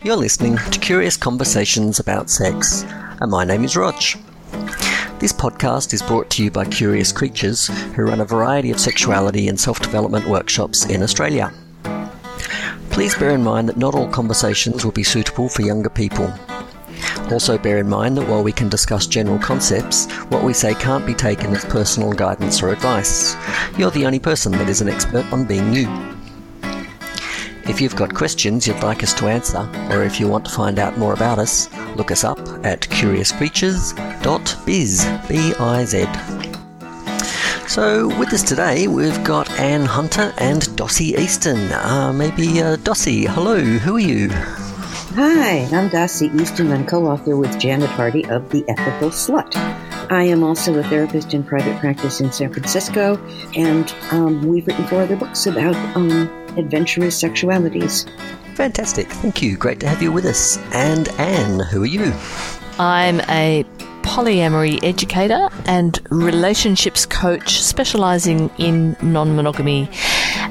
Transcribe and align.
You're 0.00 0.14
listening 0.14 0.56
to 0.58 0.78
Curious 0.78 1.16
Conversations 1.16 1.98
about 1.98 2.30
Sex, 2.30 2.84
and 3.20 3.32
my 3.32 3.44
name 3.44 3.64
is 3.64 3.76
Rog. 3.76 3.96
This 5.18 5.32
podcast 5.32 5.92
is 5.92 6.02
brought 6.02 6.30
to 6.30 6.44
you 6.44 6.52
by 6.52 6.66
Curious 6.66 7.10
Creatures, 7.10 7.66
who 7.96 8.04
run 8.04 8.20
a 8.20 8.24
variety 8.24 8.70
of 8.70 8.78
sexuality 8.78 9.48
and 9.48 9.58
self 9.58 9.80
development 9.80 10.28
workshops 10.28 10.86
in 10.86 11.02
Australia. 11.02 11.52
Please 12.90 13.16
bear 13.16 13.30
in 13.30 13.42
mind 13.42 13.68
that 13.68 13.76
not 13.76 13.96
all 13.96 14.08
conversations 14.08 14.84
will 14.84 14.92
be 14.92 15.02
suitable 15.02 15.48
for 15.48 15.62
younger 15.62 15.90
people. 15.90 16.32
Also, 17.32 17.58
bear 17.58 17.78
in 17.78 17.88
mind 17.88 18.16
that 18.16 18.28
while 18.28 18.44
we 18.44 18.52
can 18.52 18.68
discuss 18.68 19.04
general 19.08 19.40
concepts, 19.40 20.06
what 20.28 20.44
we 20.44 20.52
say 20.52 20.74
can't 20.74 21.06
be 21.06 21.14
taken 21.14 21.56
as 21.56 21.64
personal 21.64 22.12
guidance 22.12 22.62
or 22.62 22.68
advice. 22.68 23.34
You're 23.76 23.90
the 23.90 24.06
only 24.06 24.20
person 24.20 24.52
that 24.52 24.68
is 24.68 24.80
an 24.80 24.88
expert 24.88 25.26
on 25.32 25.44
being 25.44 25.72
you. 25.72 26.17
If 27.68 27.80
you've 27.82 27.96
got 27.96 28.14
questions 28.14 28.66
you'd 28.66 28.82
like 28.82 29.02
us 29.02 29.12
to 29.14 29.26
answer, 29.26 29.68
or 29.90 30.02
if 30.02 30.18
you 30.18 30.26
want 30.26 30.46
to 30.46 30.50
find 30.50 30.78
out 30.78 30.96
more 30.96 31.12
about 31.12 31.38
us, 31.38 31.68
look 31.96 32.10
us 32.10 32.24
up 32.24 32.38
at 32.64 32.80
curiouscreatures.biz. 32.80 35.04
B-I-Z. 35.28 36.06
So, 37.68 38.08
with 38.18 38.32
us 38.32 38.42
today, 38.42 38.88
we've 38.88 39.22
got 39.22 39.50
Anne 39.60 39.84
Hunter 39.84 40.32
and 40.38 40.62
Dossie 40.62 41.18
Easton. 41.18 41.70
Uh, 41.70 42.10
maybe 42.14 42.62
uh, 42.62 42.76
Dossie, 42.76 43.26
hello, 43.26 43.60
who 43.60 43.96
are 43.96 44.00
you? 44.00 44.30
Hi, 44.30 45.68
I'm 45.70 45.90
Dossie 45.90 46.34
Easton. 46.40 46.72
I'm 46.72 46.86
co 46.86 47.06
author 47.06 47.36
with 47.36 47.58
Janet 47.58 47.90
Hardy 47.90 48.24
of 48.30 48.48
The 48.48 48.64
Ethical 48.68 49.10
Slut. 49.10 49.54
I 50.10 50.24
am 50.24 50.42
also 50.42 50.78
a 50.78 50.82
therapist 50.84 51.34
in 51.34 51.44
private 51.44 51.78
practice 51.80 52.20
in 52.20 52.32
San 52.32 52.52
Francisco, 52.52 53.16
and 53.54 53.94
um, 54.10 54.46
we've 54.48 54.66
written 54.66 54.86
four 54.86 55.02
other 55.02 55.16
books 55.16 55.46
about 55.46 55.76
um, 55.96 56.28
adventurous 56.56 57.22
sexualities. 57.22 58.08
Fantastic, 58.54 59.08
thank 59.08 59.42
you. 59.42 59.56
Great 59.56 59.80
to 59.80 59.88
have 59.88 60.02
you 60.02 60.10
with 60.10 60.24
us. 60.24 60.56
And 60.72 61.08
Anne, 61.20 61.60
who 61.60 61.82
are 61.82 61.86
you? 61.86 62.12
I'm 62.78 63.20
a 63.28 63.64
polyamory 64.02 64.82
educator 64.82 65.50
and 65.66 66.00
relationships 66.10 67.04
coach 67.04 67.60
specializing 67.60 68.50
in 68.56 68.96
non 69.02 69.36
monogamy. 69.36 69.90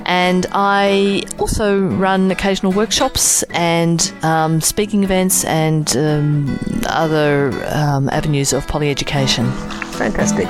And 0.08 0.46
I 0.54 1.24
also 1.38 1.82
run 1.86 2.32
occasional 2.32 2.72
workshops 2.72 3.44
and 3.52 4.12
um, 4.24 4.62
speaking 4.62 5.04
events 5.04 5.44
and 5.44 5.96
um, 5.98 6.60
other 6.88 7.52
um, 7.68 8.08
avenues 8.10 8.54
of 8.54 8.66
poly 8.68 8.90
education. 8.90 9.52
Fantastic. 9.92 10.48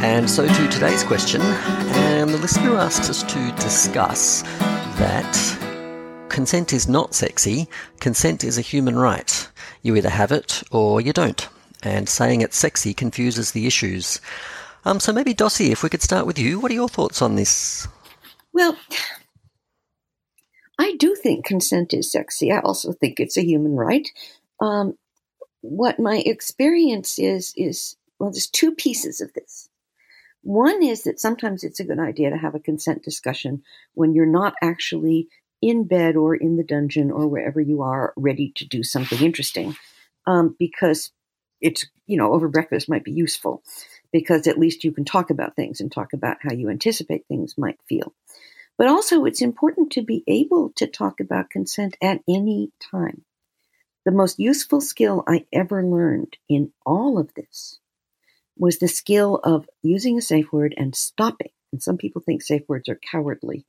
And 0.00 0.30
so 0.30 0.46
to 0.46 0.68
today's 0.68 1.02
question, 1.02 1.40
and 1.42 2.30
the 2.30 2.38
listener 2.38 2.76
asks 2.76 3.10
us 3.10 3.24
to 3.24 3.52
discuss 3.56 4.42
that 4.98 5.57
consent 6.38 6.72
is 6.72 6.86
not 6.86 7.16
sexy, 7.16 7.66
consent 7.98 8.44
is 8.44 8.56
a 8.56 8.60
human 8.60 8.96
right. 8.96 9.48
You 9.82 9.96
either 9.96 10.08
have 10.08 10.30
it 10.30 10.62
or 10.70 11.00
you 11.00 11.12
don't. 11.12 11.48
And 11.82 12.08
saying 12.08 12.42
it's 12.42 12.56
sexy 12.56 12.94
confuses 12.94 13.50
the 13.50 13.66
issues. 13.66 14.20
Um, 14.84 15.00
so 15.00 15.12
maybe 15.12 15.34
Dossie, 15.34 15.72
if 15.72 15.82
we 15.82 15.88
could 15.88 16.00
start 16.00 16.26
with 16.26 16.38
you, 16.38 16.60
what 16.60 16.70
are 16.70 16.76
your 16.76 16.88
thoughts 16.88 17.22
on 17.22 17.34
this? 17.34 17.88
Well, 18.52 18.76
I 20.78 20.94
do 20.94 21.16
think 21.16 21.44
consent 21.44 21.92
is 21.92 22.12
sexy. 22.12 22.52
I 22.52 22.60
also 22.60 22.92
think 22.92 23.18
it's 23.18 23.36
a 23.36 23.44
human 23.44 23.74
right. 23.74 24.08
Um, 24.60 24.96
what 25.62 25.98
my 25.98 26.22
experience 26.24 27.18
is 27.18 27.52
is 27.56 27.96
well, 28.20 28.30
there's 28.30 28.46
two 28.46 28.76
pieces 28.76 29.20
of 29.20 29.32
this. 29.32 29.68
One 30.42 30.84
is 30.84 31.02
that 31.02 31.18
sometimes 31.18 31.64
it's 31.64 31.80
a 31.80 31.84
good 31.84 31.98
idea 31.98 32.30
to 32.30 32.36
have 32.36 32.54
a 32.54 32.60
consent 32.60 33.02
discussion 33.02 33.64
when 33.94 34.14
you're 34.14 34.24
not 34.24 34.54
actually 34.62 35.26
in 35.60 35.84
bed 35.84 36.16
or 36.16 36.34
in 36.34 36.56
the 36.56 36.64
dungeon 36.64 37.10
or 37.10 37.26
wherever 37.26 37.60
you 37.60 37.82
are 37.82 38.12
ready 38.16 38.52
to 38.56 38.66
do 38.66 38.82
something 38.82 39.20
interesting, 39.20 39.76
um, 40.26 40.54
because 40.58 41.10
it's 41.60 41.86
you 42.06 42.16
know 42.16 42.32
over 42.32 42.48
breakfast 42.48 42.88
might 42.88 43.04
be 43.04 43.12
useful 43.12 43.62
because 44.12 44.46
at 44.46 44.58
least 44.58 44.84
you 44.84 44.92
can 44.92 45.04
talk 45.04 45.30
about 45.30 45.56
things 45.56 45.80
and 45.80 45.90
talk 45.90 46.12
about 46.12 46.38
how 46.40 46.52
you 46.52 46.70
anticipate 46.70 47.26
things 47.26 47.58
might 47.58 47.78
feel. 47.88 48.14
But 48.76 48.86
also, 48.86 49.24
it's 49.24 49.42
important 49.42 49.90
to 49.92 50.02
be 50.02 50.22
able 50.28 50.70
to 50.76 50.86
talk 50.86 51.20
about 51.20 51.50
consent 51.50 51.96
at 52.00 52.20
any 52.28 52.70
time. 52.78 53.24
The 54.04 54.12
most 54.12 54.38
useful 54.38 54.80
skill 54.80 55.24
I 55.26 55.46
ever 55.52 55.84
learned 55.84 56.38
in 56.48 56.72
all 56.86 57.18
of 57.18 57.34
this 57.34 57.80
was 58.56 58.78
the 58.78 58.88
skill 58.88 59.40
of 59.42 59.68
using 59.82 60.16
a 60.16 60.22
safe 60.22 60.52
word 60.52 60.74
and 60.76 60.94
stopping. 60.94 61.50
And 61.72 61.82
some 61.82 61.98
people 61.98 62.22
think 62.24 62.40
safe 62.40 62.62
words 62.68 62.88
are 62.88 63.00
cowardly. 63.10 63.66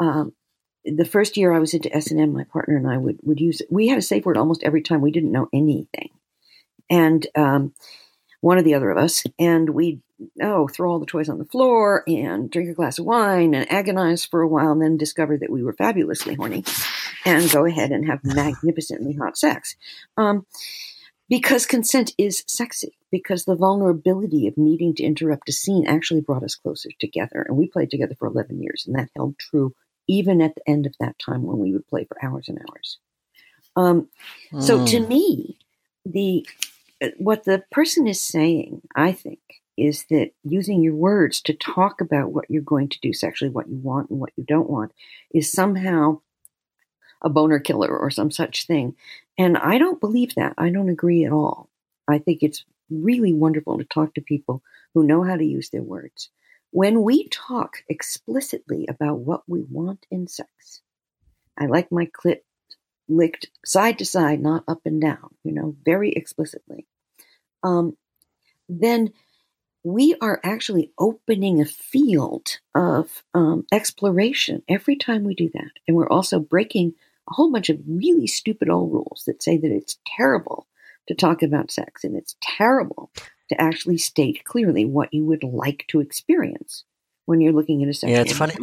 Um, 0.00 0.32
the 0.84 1.04
first 1.04 1.36
year 1.36 1.52
I 1.52 1.58
was 1.58 1.74
into 1.74 1.94
S 1.94 2.10
and 2.10 2.20
M, 2.20 2.32
my 2.32 2.44
partner 2.44 2.76
and 2.76 2.88
I 2.88 2.98
would 2.98 3.18
would 3.22 3.40
use. 3.40 3.62
We 3.70 3.88
had 3.88 3.98
a 3.98 4.02
safe 4.02 4.24
word 4.24 4.36
almost 4.36 4.62
every 4.62 4.82
time. 4.82 5.00
We 5.00 5.10
didn't 5.10 5.32
know 5.32 5.48
anything, 5.52 6.10
and 6.90 7.26
um, 7.34 7.74
one 8.40 8.58
or 8.58 8.62
the 8.62 8.74
other 8.74 8.90
of 8.90 8.98
us, 8.98 9.24
and 9.38 9.70
we'd 9.70 10.02
oh 10.42 10.68
throw 10.68 10.92
all 10.92 11.00
the 11.00 11.06
toys 11.06 11.28
on 11.28 11.38
the 11.38 11.44
floor 11.44 12.04
and 12.06 12.50
drink 12.50 12.68
a 12.68 12.74
glass 12.74 12.98
of 12.98 13.06
wine 13.06 13.54
and 13.54 13.70
agonize 13.72 14.24
for 14.24 14.42
a 14.42 14.48
while, 14.48 14.72
and 14.72 14.82
then 14.82 14.96
discover 14.96 15.38
that 15.38 15.50
we 15.50 15.62
were 15.62 15.72
fabulously 15.72 16.34
horny, 16.34 16.64
and 17.24 17.50
go 17.50 17.64
ahead 17.64 17.90
and 17.90 18.06
have 18.06 18.20
magnificently 18.22 19.14
hot 19.14 19.38
sex. 19.38 19.76
Um, 20.16 20.46
because 21.30 21.64
consent 21.64 22.12
is 22.18 22.44
sexy, 22.46 22.98
because 23.10 23.44
the 23.44 23.56
vulnerability 23.56 24.46
of 24.46 24.58
needing 24.58 24.94
to 24.96 25.02
interrupt 25.02 25.48
a 25.48 25.52
scene 25.52 25.86
actually 25.86 26.20
brought 26.20 26.42
us 26.42 26.54
closer 26.54 26.90
together. 27.00 27.46
And 27.48 27.56
we 27.56 27.66
played 27.66 27.90
together 27.90 28.14
for 28.18 28.28
11 28.28 28.62
years, 28.62 28.84
and 28.86 28.94
that 28.96 29.08
held 29.16 29.38
true 29.38 29.74
even 30.06 30.40
at 30.40 30.54
the 30.54 30.68
end 30.68 30.86
of 30.86 30.94
that 31.00 31.18
time 31.18 31.44
when 31.44 31.58
we 31.58 31.72
would 31.72 31.86
play 31.88 32.04
for 32.04 32.16
hours 32.24 32.48
and 32.48 32.58
hours. 32.58 32.98
Um, 33.76 34.08
mm. 34.52 34.62
So 34.62 34.86
to 34.86 35.00
me, 35.00 35.58
the 36.04 36.46
what 37.18 37.44
the 37.44 37.64
person 37.70 38.06
is 38.06 38.20
saying, 38.20 38.82
I 38.94 39.12
think, 39.12 39.40
is 39.76 40.04
that 40.10 40.30
using 40.44 40.82
your 40.82 40.94
words 40.94 41.40
to 41.42 41.54
talk 41.54 42.00
about 42.00 42.32
what 42.32 42.48
you're 42.48 42.62
going 42.62 42.88
to 42.88 43.00
do 43.00 43.12
sexually, 43.12 43.50
what 43.50 43.68
you 43.68 43.76
want 43.76 44.10
and 44.10 44.20
what 44.20 44.32
you 44.36 44.44
don't 44.44 44.70
want, 44.70 44.92
is 45.32 45.50
somehow 45.50 46.20
a 47.22 47.28
boner 47.28 47.58
killer 47.58 47.96
or 47.96 48.10
some 48.10 48.30
such 48.30 48.66
thing. 48.66 48.94
And 49.36 49.56
I 49.56 49.78
don't 49.78 50.00
believe 50.00 50.34
that. 50.36 50.54
I 50.58 50.70
don't 50.70 50.90
agree 50.90 51.24
at 51.24 51.32
all. 51.32 51.68
I 52.06 52.18
think 52.18 52.42
it's 52.42 52.64
really 52.90 53.32
wonderful 53.32 53.78
to 53.78 53.84
talk 53.84 54.14
to 54.14 54.20
people 54.20 54.62
who 54.92 55.04
know 55.04 55.22
how 55.22 55.36
to 55.36 55.44
use 55.44 55.70
their 55.70 55.82
words. 55.82 56.28
When 56.74 57.04
we 57.04 57.28
talk 57.28 57.84
explicitly 57.88 58.84
about 58.88 59.20
what 59.20 59.42
we 59.46 59.62
want 59.70 60.06
in 60.10 60.26
sex, 60.26 60.82
I 61.56 61.66
like 61.66 61.92
my 61.92 62.06
clit 62.06 62.38
licked 63.08 63.46
side 63.64 64.00
to 64.00 64.04
side, 64.04 64.40
not 64.40 64.64
up 64.66 64.80
and 64.84 65.00
down, 65.00 65.36
you 65.44 65.52
know, 65.52 65.76
very 65.84 66.10
explicitly, 66.10 66.88
um, 67.62 67.96
then 68.68 69.12
we 69.84 70.16
are 70.20 70.40
actually 70.42 70.90
opening 70.98 71.60
a 71.60 71.64
field 71.64 72.58
of 72.74 73.22
um, 73.34 73.66
exploration 73.70 74.64
every 74.68 74.96
time 74.96 75.22
we 75.22 75.36
do 75.36 75.48
that. 75.54 75.70
And 75.86 75.96
we're 75.96 76.08
also 76.08 76.40
breaking 76.40 76.94
a 77.30 77.34
whole 77.34 77.52
bunch 77.52 77.68
of 77.68 77.78
really 77.86 78.26
stupid 78.26 78.68
old 78.68 78.90
rules 78.90 79.22
that 79.28 79.44
say 79.44 79.56
that 79.58 79.70
it's 79.70 80.00
terrible 80.16 80.66
to 81.06 81.14
talk 81.14 81.40
about 81.44 81.70
sex 81.70 82.02
and 82.02 82.16
it's 82.16 82.34
terrible 82.42 83.12
to 83.48 83.60
actually 83.60 83.98
state 83.98 84.42
clearly 84.44 84.84
what 84.84 85.12
you 85.12 85.24
would 85.24 85.44
like 85.44 85.84
to 85.88 86.00
experience 86.00 86.84
when 87.26 87.40
you're 87.40 87.52
looking 87.52 87.82
at 87.82 87.88
a 87.88 87.94
sexual 87.94 88.16
yeah 88.16 88.22
it's 88.22 88.36
funny 88.36 88.54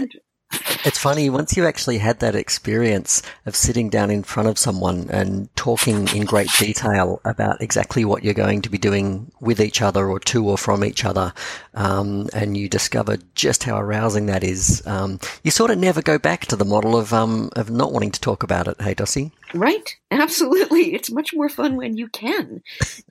it's 0.84 0.98
funny 0.98 1.30
once 1.30 1.56
you 1.56 1.66
actually 1.66 1.98
had 1.98 2.20
that 2.20 2.36
experience 2.36 3.22
of 3.46 3.56
sitting 3.56 3.90
down 3.90 4.10
in 4.10 4.24
front 4.24 4.50
of 4.50 4.58
someone 4.58 5.10
and 5.10 5.54
talking 5.56 6.08
in 6.10 6.26
great 6.26 6.50
detail 6.60 7.22
about 7.26 7.62
exactly 7.62 8.06
what 8.06 8.24
you're 8.24 8.34
going 8.34 8.62
to 8.62 8.70
be 8.70 8.78
doing 8.78 9.32
with 9.40 9.60
each 9.60 9.82
other 9.82 10.08
or 10.08 10.20
to 10.20 10.48
or 10.48 10.58
from 10.58 10.84
each 10.84 11.06
other, 11.06 11.34
um, 11.74 12.28
and 12.34 12.58
you 12.58 12.68
discover 12.68 13.18
just 13.36 13.64
how 13.64 13.80
arousing 13.80 14.26
that 14.26 14.44
is. 14.44 14.82
Um, 14.86 15.20
you 15.44 15.52
sort 15.52 15.72
of 15.72 15.78
never 15.78 16.02
go 16.02 16.18
back 16.18 16.46
to 16.48 16.56
the 16.56 16.66
model 16.66 16.98
of 16.98 17.14
um, 17.14 17.50
of 17.56 17.70
not 17.70 17.92
wanting 17.92 18.12
to 18.12 18.22
talk 18.22 18.44
about 18.44 18.68
it. 18.68 18.82
Hey, 18.82 18.96
Dossie. 18.96 19.32
Right, 19.54 19.96
absolutely. 20.12 20.94
It's 20.94 21.12
much 21.12 21.34
more 21.34 21.50
fun 21.50 21.76
when 21.76 21.98
you 21.98 22.08
can, 22.08 22.64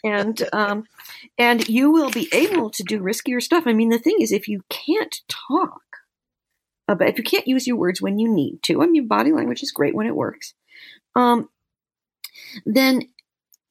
and 0.02 0.42
um, 0.52 0.84
and 1.38 1.68
you 1.68 1.90
will 1.90 2.10
be 2.10 2.28
able 2.32 2.70
to 2.70 2.82
do 2.82 3.00
riskier 3.00 3.42
stuff. 3.42 3.64
I 3.66 3.72
mean, 3.72 3.90
the 3.90 3.98
thing 3.98 4.16
is, 4.20 4.32
if 4.32 4.48
you 4.48 4.62
can't 4.68 5.20
talk 5.28 5.82
uh, 6.90 6.94
but 6.96 7.06
if 7.06 7.18
you 7.18 7.22
can't 7.22 7.46
use 7.46 7.68
your 7.68 7.76
words 7.76 8.02
when 8.02 8.18
you 8.18 8.28
need 8.28 8.64
to, 8.64 8.82
I 8.82 8.86
mean, 8.86 9.06
body 9.06 9.30
language 9.30 9.62
is 9.62 9.70
great 9.70 9.94
when 9.94 10.08
it 10.08 10.16
works, 10.16 10.54
um, 11.14 11.48
then 12.66 13.02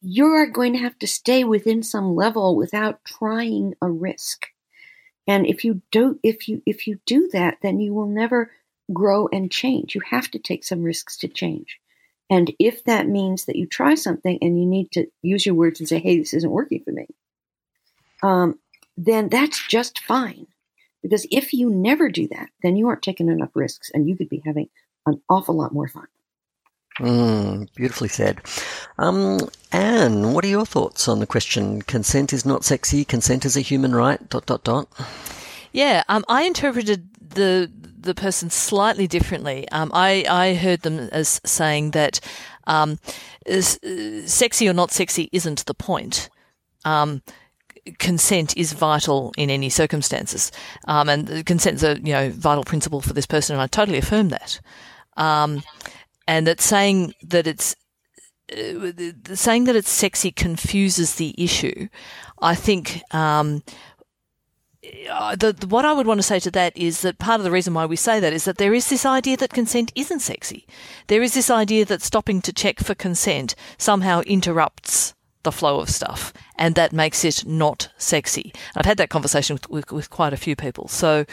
you 0.02 0.26
are 0.28 0.48
going 0.48 0.72
to 0.72 0.80
have 0.80 0.98
to 1.00 1.08
stay 1.08 1.44
within 1.44 1.84
some 1.84 2.16
level 2.16 2.56
without 2.56 3.04
trying 3.04 3.76
a 3.82 3.90
risk. 3.90 4.46
And 5.28 5.46
if 5.46 5.66
you 5.66 5.82
do, 5.92 6.18
if 6.24 6.48
you 6.48 6.62
if 6.66 6.88
you 6.88 7.00
do 7.06 7.30
that, 7.34 7.58
then 7.62 7.82
you 7.82 7.94
will 7.94 8.08
never 8.08 8.52
grow 8.94 9.28
and 9.34 9.52
change. 9.52 9.96
You 9.96 10.02
have 10.10 10.32
to 10.32 10.40
take 10.40 10.64
some 10.64 10.82
risks 10.82 11.18
to 11.18 11.28
change. 11.28 11.78
And 12.30 12.54
if 12.58 12.86
that 12.86 13.10
means 13.10 13.46
that 13.46 13.58
you 13.58 13.66
try 13.66 13.96
something 13.96 14.38
and 14.42 14.58
you 14.58 14.66
need 14.66 14.92
to 14.94 15.08
use 15.22 15.46
your 15.46 15.56
words 15.56 15.82
and 15.82 15.90
say, 15.90 16.00
"Hey, 16.00 16.20
this 16.20 16.34
isn't 16.34 16.50
working 16.50 16.84
for 16.86 16.94
me," 16.94 17.08
um, 18.24 18.60
then 18.96 19.28
that's 19.28 19.68
just 19.68 20.00
fine. 20.00 20.48
Because 21.02 21.26
if 21.32 21.54
you 21.54 21.70
never 21.70 22.10
do 22.10 22.28
that, 22.30 22.50
then 22.62 22.76
you 22.76 22.88
aren't 22.88 23.02
taking 23.02 23.30
enough 23.30 23.52
risks 23.54 23.90
and 23.94 24.08
you 24.08 24.16
could 24.18 24.30
be 24.30 24.42
having 24.46 24.70
an 25.06 25.22
awful 25.30 25.56
lot 25.56 25.74
more 25.74 25.88
fun. 25.88 26.08
Mm, 27.00 27.74
beautifully 27.76 28.10
said. 28.10 28.42
Um, 28.98 29.40
Anne, 29.72 30.34
what 30.34 30.44
are 30.44 30.50
your 30.50 30.66
thoughts 30.66 31.08
on 31.08 31.20
the 31.20 31.26
question? 31.26 31.82
Consent 31.82 32.34
is 32.34 32.46
not 32.46 32.66
sexy. 32.66 33.06
Consent 33.06 33.46
is 33.46 33.56
a 33.56 33.62
human 33.62 33.96
right. 33.96 34.28
Dot 34.30 34.46
dot 34.46 34.66
dot. 34.66 34.90
Yeah, 35.72 36.04
um, 36.10 36.26
I 36.28 36.44
interpreted 36.44 37.08
the 37.30 37.72
the 38.02 38.16
person 38.16 38.50
slightly 38.50 39.08
differently. 39.08 39.70
Um, 39.70 39.92
I 39.94 40.26
I 40.30 40.56
heard 40.56 40.82
them 40.82 41.00
as 41.14 41.40
saying 41.46 41.92
that 41.92 42.20
um, 42.68 43.00
is, 43.46 43.80
uh, 43.84 44.28
sexy 44.28 44.68
or 44.68 44.74
not 44.74 44.92
sexy 44.92 45.30
isn't 45.32 45.66
the 45.66 45.74
point. 45.74 46.30
Um, 46.84 47.22
consent 47.98 48.56
is 48.58 48.74
vital 48.74 49.34
in 49.38 49.50
any 49.50 49.70
circumstances, 49.70 50.52
um, 50.88 51.10
and 51.10 51.46
consent 51.46 51.76
is 51.78 51.84
a 51.84 52.00
you 52.00 52.14
know 52.14 52.30
vital 52.30 52.64
principle 52.64 53.02
for 53.02 53.14
this 53.14 53.26
person, 53.26 53.56
and 53.56 53.62
I 53.62 53.68
totally 53.68 53.98
affirm 53.98 54.30
that. 54.30 54.60
Um, 55.18 55.64
and 56.28 56.46
that 56.48 56.62
saying 56.62 57.14
that 57.24 57.48
it's 57.48 57.76
uh, 58.52 58.92
saying 59.34 59.66
that 59.66 59.76
it's 59.76 59.90
sexy 59.90 60.32
confuses 60.32 61.16
the 61.16 61.36
issue. 61.38 61.88
I 62.42 62.56
think 62.56 63.02
um, 63.14 63.64
uh, 65.10 65.36
the, 65.36 65.54
the, 65.54 65.68
what 65.68 65.86
I 65.86 65.94
would 65.94 66.08
want 66.08 66.20
to 66.20 66.24
say 66.24 66.40
to 66.40 66.52
that 66.52 66.76
is 66.78 67.02
that 67.02 67.20
part 67.20 67.40
of 67.40 67.44
the 67.44 67.52
reason 67.52 67.74
why 67.74 67.86
we 67.86 67.96
say 67.96 68.20
that 68.20 68.34
is 68.34 68.46
that 68.46 68.58
there 68.58 68.74
is 68.74 68.90
this 68.90 69.06
idea 69.06 69.38
that 69.38 69.52
consent 69.52 69.92
isn't 69.96 70.22
sexy. 70.22 70.66
There 71.08 71.22
is 71.22 71.34
this 71.34 71.50
idea 71.50 71.86
that 71.86 72.02
stopping 72.02 72.42
to 72.44 72.54
check 72.54 72.80
for 72.80 72.96
consent 72.96 73.56
somehow 73.78 74.22
interrupts 74.22 75.14
the 75.44 75.52
flow 75.52 75.80
of 75.80 75.90
stuff, 75.90 76.34
and 76.58 76.76
that 76.76 76.92
makes 76.92 77.24
it 77.24 77.46
not 77.46 77.90
sexy. 77.98 78.54
I've 78.76 78.86
had 78.86 78.98
that 78.98 79.10
conversation 79.10 79.56
with, 79.56 79.70
with, 79.70 79.92
with 79.92 80.10
quite 80.10 80.34
a 80.34 80.38
few 80.38 80.56
people. 80.56 80.88
So 80.88 81.26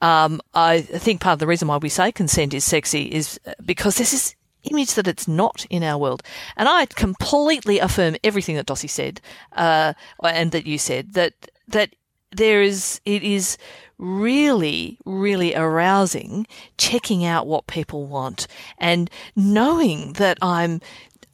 um, 0.00 0.40
I 0.54 0.80
think 0.80 1.20
part 1.20 1.34
of 1.34 1.38
the 1.40 1.46
reason 1.46 1.68
why 1.68 1.76
we 1.76 1.88
say 1.88 2.12
consent 2.12 2.54
is 2.54 2.64
sexy 2.64 3.04
is 3.04 3.38
because 3.64 3.96
this 3.96 4.12
is 4.12 4.34
image 4.70 4.94
that 4.94 5.08
it's 5.08 5.28
not 5.28 5.66
in 5.70 5.82
our 5.82 5.98
world. 5.98 6.22
And 6.56 6.68
I 6.68 6.86
completely 6.86 7.78
affirm 7.78 8.16
everything 8.24 8.56
that 8.56 8.66
Dossie 8.66 8.88
said, 8.90 9.20
uh, 9.52 9.94
and 10.22 10.52
that 10.52 10.66
you 10.66 10.78
said, 10.78 11.14
that, 11.14 11.34
that 11.68 11.94
there 12.32 12.62
is, 12.62 13.00
it 13.04 13.22
is 13.22 13.58
really, 13.98 14.98
really 15.04 15.54
arousing 15.54 16.46
checking 16.78 17.24
out 17.24 17.46
what 17.46 17.66
people 17.66 18.06
want 18.06 18.46
and 18.78 19.08
knowing 19.36 20.14
that 20.14 20.38
I'm 20.42 20.80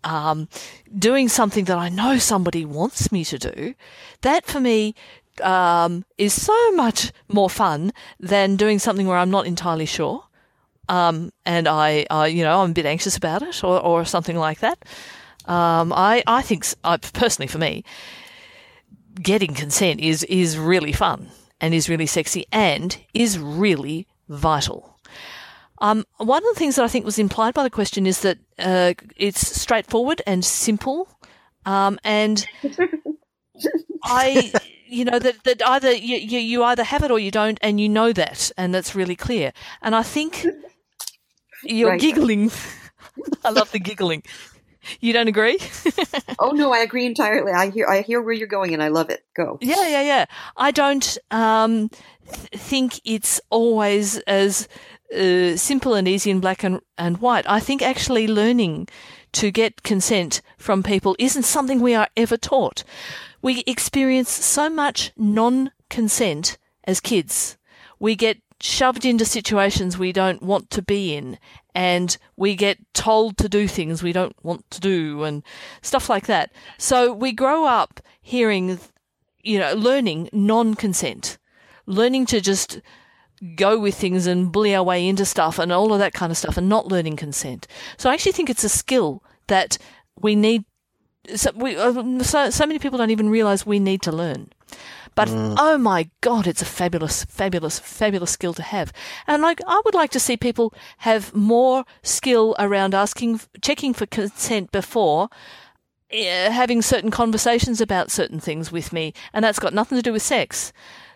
um, 0.05 0.49
doing 0.99 1.29
something 1.29 1.64
that 1.64 1.79
I 1.79 1.88
know 1.88 2.19
somebody 2.19 2.64
wants 2.64 3.12
me 3.12 3.25
to 3.25 3.38
do. 3.38 3.75
That 4.23 4.47
for 4.47 4.61
me 4.61 4.94
um, 5.43 6.05
is 6.19 6.32
so 6.32 6.73
much 6.73 7.12
more 7.29 7.50
fun 7.50 7.93
than 8.19 8.56
doing 8.56 8.79
something 8.79 9.06
where 9.06 9.19
I'm 9.19 9.31
not 9.31 9.47
entirely 9.47 9.87
sure. 9.87 10.25
Um, 10.88 11.32
and 11.47 11.69
I, 11.69 12.26
you 12.26 12.43
know, 12.43 12.61
I'm 12.62 12.70
a 12.70 12.75
bit 12.75 12.87
anxious 12.87 13.17
about 13.17 13.43
it 13.43 13.62
or, 13.62 13.81
or 13.81 14.05
something 14.05 14.37
like 14.37 14.58
that. 14.61 14.79
Um, 15.47 15.93
I, 15.93 16.23
I 16.26 16.43
think, 16.43 16.67
I, 16.85 16.97
personally 16.97 17.47
for 17.47 17.58
me, 17.58 17.85
getting 19.23 19.55
consent 19.55 20.00
is, 20.00 20.25
is 20.25 20.58
really 20.58 20.93
fun 20.93 21.31
and 21.61 21.75
is 21.75 21.88
really 21.88 22.06
sexy 22.06 22.44
and 22.52 22.97
is 23.14 23.38
really 23.38 24.06
vital. 24.29 24.99
Um, 25.80 26.04
one 26.18 26.44
of 26.44 26.54
the 26.54 26.58
things 26.58 26.76
that 26.76 26.84
I 26.84 26.88
think 26.88 27.04
was 27.04 27.18
implied 27.18 27.54
by 27.54 27.62
the 27.62 27.70
question 27.70 28.06
is 28.06 28.20
that 28.20 28.38
uh, 28.58 28.94
it's 29.16 29.60
straightforward 29.60 30.20
and 30.26 30.44
simple, 30.44 31.08
um, 31.64 31.98
and 32.04 32.46
I 34.04 34.52
you 34.86 35.04
know 35.04 35.18
that 35.18 35.42
that 35.44 35.66
either 35.66 35.92
you, 35.92 36.16
you 36.38 36.64
either 36.64 36.84
have 36.84 37.02
it 37.02 37.10
or 37.10 37.18
you 37.18 37.30
don't, 37.30 37.58
and 37.62 37.80
you 37.80 37.88
know 37.88 38.12
that, 38.12 38.52
and 38.56 38.74
that's 38.74 38.94
really 38.94 39.16
clear. 39.16 39.52
And 39.80 39.94
I 39.94 40.02
think 40.02 40.46
you're 41.64 41.90
right. 41.90 42.00
giggling. 42.00 42.50
I 43.44 43.50
love 43.50 43.70
the 43.72 43.78
giggling. 43.78 44.22
You 45.00 45.12
don't 45.12 45.28
agree? 45.28 45.58
oh 46.38 46.50
no, 46.50 46.72
I 46.72 46.78
agree 46.78 47.06
entirely. 47.06 47.52
I 47.52 47.70
hear 47.70 47.86
I 47.86 48.00
hear 48.00 48.20
where 48.20 48.32
you're 48.32 48.48
going, 48.48 48.74
and 48.74 48.82
I 48.82 48.88
love 48.88 49.10
it. 49.10 49.24
Go. 49.36 49.58
Yeah, 49.60 49.86
yeah, 49.86 50.02
yeah. 50.02 50.24
I 50.56 50.70
don't 50.70 51.18
um, 51.30 51.90
th- 51.90 52.62
think 52.62 53.00
it's 53.04 53.40
always 53.50 54.18
as 54.20 54.68
uh, 55.14 55.56
simple 55.56 55.94
and 55.94 56.06
easy 56.06 56.30
in 56.30 56.40
black 56.40 56.62
and, 56.62 56.80
and 56.96 57.18
white. 57.18 57.48
I 57.48 57.60
think 57.60 57.82
actually 57.82 58.28
learning 58.28 58.88
to 59.32 59.50
get 59.50 59.82
consent 59.82 60.40
from 60.56 60.82
people 60.82 61.16
isn't 61.18 61.44
something 61.44 61.80
we 61.80 61.94
are 61.94 62.08
ever 62.16 62.36
taught. 62.36 62.84
We 63.42 63.62
experience 63.66 64.30
so 64.30 64.68
much 64.68 65.12
non 65.16 65.72
consent 65.88 66.58
as 66.84 67.00
kids. 67.00 67.56
We 67.98 68.16
get 68.16 68.38
shoved 68.60 69.04
into 69.04 69.24
situations 69.24 69.96
we 69.96 70.12
don't 70.12 70.42
want 70.42 70.70
to 70.70 70.82
be 70.82 71.14
in 71.14 71.38
and 71.74 72.16
we 72.36 72.54
get 72.54 72.78
told 72.92 73.36
to 73.38 73.48
do 73.48 73.66
things 73.66 74.02
we 74.02 74.12
don't 74.12 74.36
want 74.42 74.70
to 74.70 74.80
do 74.80 75.24
and 75.24 75.42
stuff 75.82 76.10
like 76.10 76.26
that. 76.26 76.52
So 76.78 77.12
we 77.12 77.32
grow 77.32 77.64
up 77.64 78.00
hearing, 78.20 78.78
you 79.42 79.58
know, 79.58 79.74
learning 79.74 80.28
non 80.32 80.74
consent, 80.74 81.38
learning 81.86 82.26
to 82.26 82.40
just 82.40 82.80
go 83.54 83.78
with 83.78 83.94
things 83.94 84.26
and 84.26 84.52
bully 84.52 84.75
our 84.75 84.82
way 84.82 85.06
into 85.06 85.25
stuff 85.25 85.58
and 85.58 85.72
all 85.72 85.92
of 85.92 85.98
that 85.98 86.12
kind 86.12 86.31
of 86.31 86.38
stuff 86.38 86.56
and 86.56 86.69
not 86.69 86.88
learning 86.88 87.16
consent. 87.16 87.66
So 87.96 88.10
I 88.10 88.14
actually 88.14 88.32
think 88.32 88.50
it's 88.50 88.64
a 88.64 88.69
skill 88.69 89.22
that 89.46 89.78
we 90.20 90.37
need 90.37 90.64
so, 91.34 91.50
we, 91.54 91.76
uh, 91.76 92.22
so, 92.22 92.50
so 92.50 92.66
many 92.66 92.78
people 92.78 92.98
don't 92.98 93.10
even 93.10 93.28
realize 93.28 93.66
we 93.66 93.78
need 93.78 94.02
to 94.02 94.12
learn. 94.12 94.50
But 95.14 95.28
mm. 95.28 95.56
oh 95.58 95.76
my 95.76 96.08
God, 96.20 96.46
it's 96.46 96.62
a 96.62 96.66
fabulous, 96.66 97.25
fabulous, 97.25 97.78
fabulous 97.78 98.31
skill 98.31 98.54
to 98.54 98.62
have. 98.62 98.92
And 99.26 99.42
like, 99.42 99.60
I 99.66 99.81
would 99.84 99.94
like 99.94 100.10
to 100.12 100.20
see 100.20 100.37
people 100.37 100.72
have 100.98 101.34
more 101.34 101.84
skill 102.02 102.54
around 102.58 102.94
asking, 102.94 103.40
checking 103.60 103.92
for 103.92 104.06
consent 104.06 104.72
before 104.72 105.28
uh, 106.12 106.50
having 106.50 106.81
certain 106.81 107.10
conversations 107.10 107.81
about 107.81 108.10
certain 108.10 108.40
things 108.40 108.72
with 108.72 108.92
me. 108.92 109.12
And 109.32 109.44
that's 109.44 109.58
got 109.58 109.75
nothing 109.75 109.98
to 109.98 110.02
do 110.02 110.12
with 110.12 110.22
sex 110.22 110.72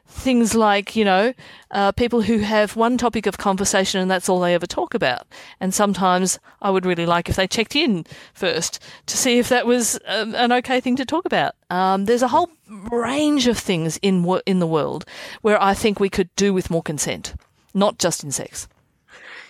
things 0.07 0.55
like, 0.55 0.95
you 0.95 1.05
know, 1.05 1.35
uh, 1.71 1.93
people 1.93 2.23
who 2.23 2.39
have 2.39 2.77
one 2.77 2.97
topic 2.97 3.27
of 3.27 3.39
conversation 3.39 4.01
and 4.01 4.11
that's 4.11 4.29
all 4.29 4.41
they 4.41 4.55
ever 4.55 4.67
talk 4.67 4.95
about. 4.95 5.27
And 5.61 5.75
sometimes 5.75 6.39
I 6.63 6.71
would 6.71 6.87
really 6.87 7.07
like 7.07 7.29
if 7.29 7.37
they 7.37 7.47
checked 7.47 7.75
in 7.75 8.07
first 8.33 8.81
to 9.07 9.17
see 9.17 9.39
if 9.39 9.49
that 9.49 9.67
was 9.67 9.99
um, 10.07 10.35
an 10.35 10.53
okay 10.53 10.81
thing 10.81 10.97
to 10.97 11.05
talk 11.05 11.25
about. 11.25 11.55
Um, 11.71 12.05
there's 12.05 12.23
a 12.23 12.29
whole 12.29 12.51
range 12.69 13.47
of 13.47 13.59
things 13.59 13.99
in 14.03 14.25
in 14.47 14.59
the 14.59 14.67
world 14.67 15.05
where 15.43 15.61
I 15.63 15.75
think 15.75 15.99
we 16.01 16.09
could 16.09 16.35
do 16.37 16.55
with 16.55 16.71
more 16.71 16.83
consent, 16.83 17.35
not 17.73 17.99
just 17.99 18.23
in 18.23 18.31
sex. 18.31 18.69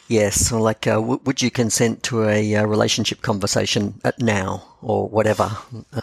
Yes, 0.08 0.52
or 0.52 0.60
like, 0.60 0.86
uh, 0.86 0.96
w- 0.96 1.20
would 1.24 1.40
you 1.40 1.50
consent 1.50 2.02
to 2.04 2.28
a 2.28 2.56
uh, 2.56 2.66
relationship 2.66 3.22
conversation 3.22 4.00
at 4.04 4.20
now 4.20 4.62
or 4.82 5.08
whatever? 5.08 5.50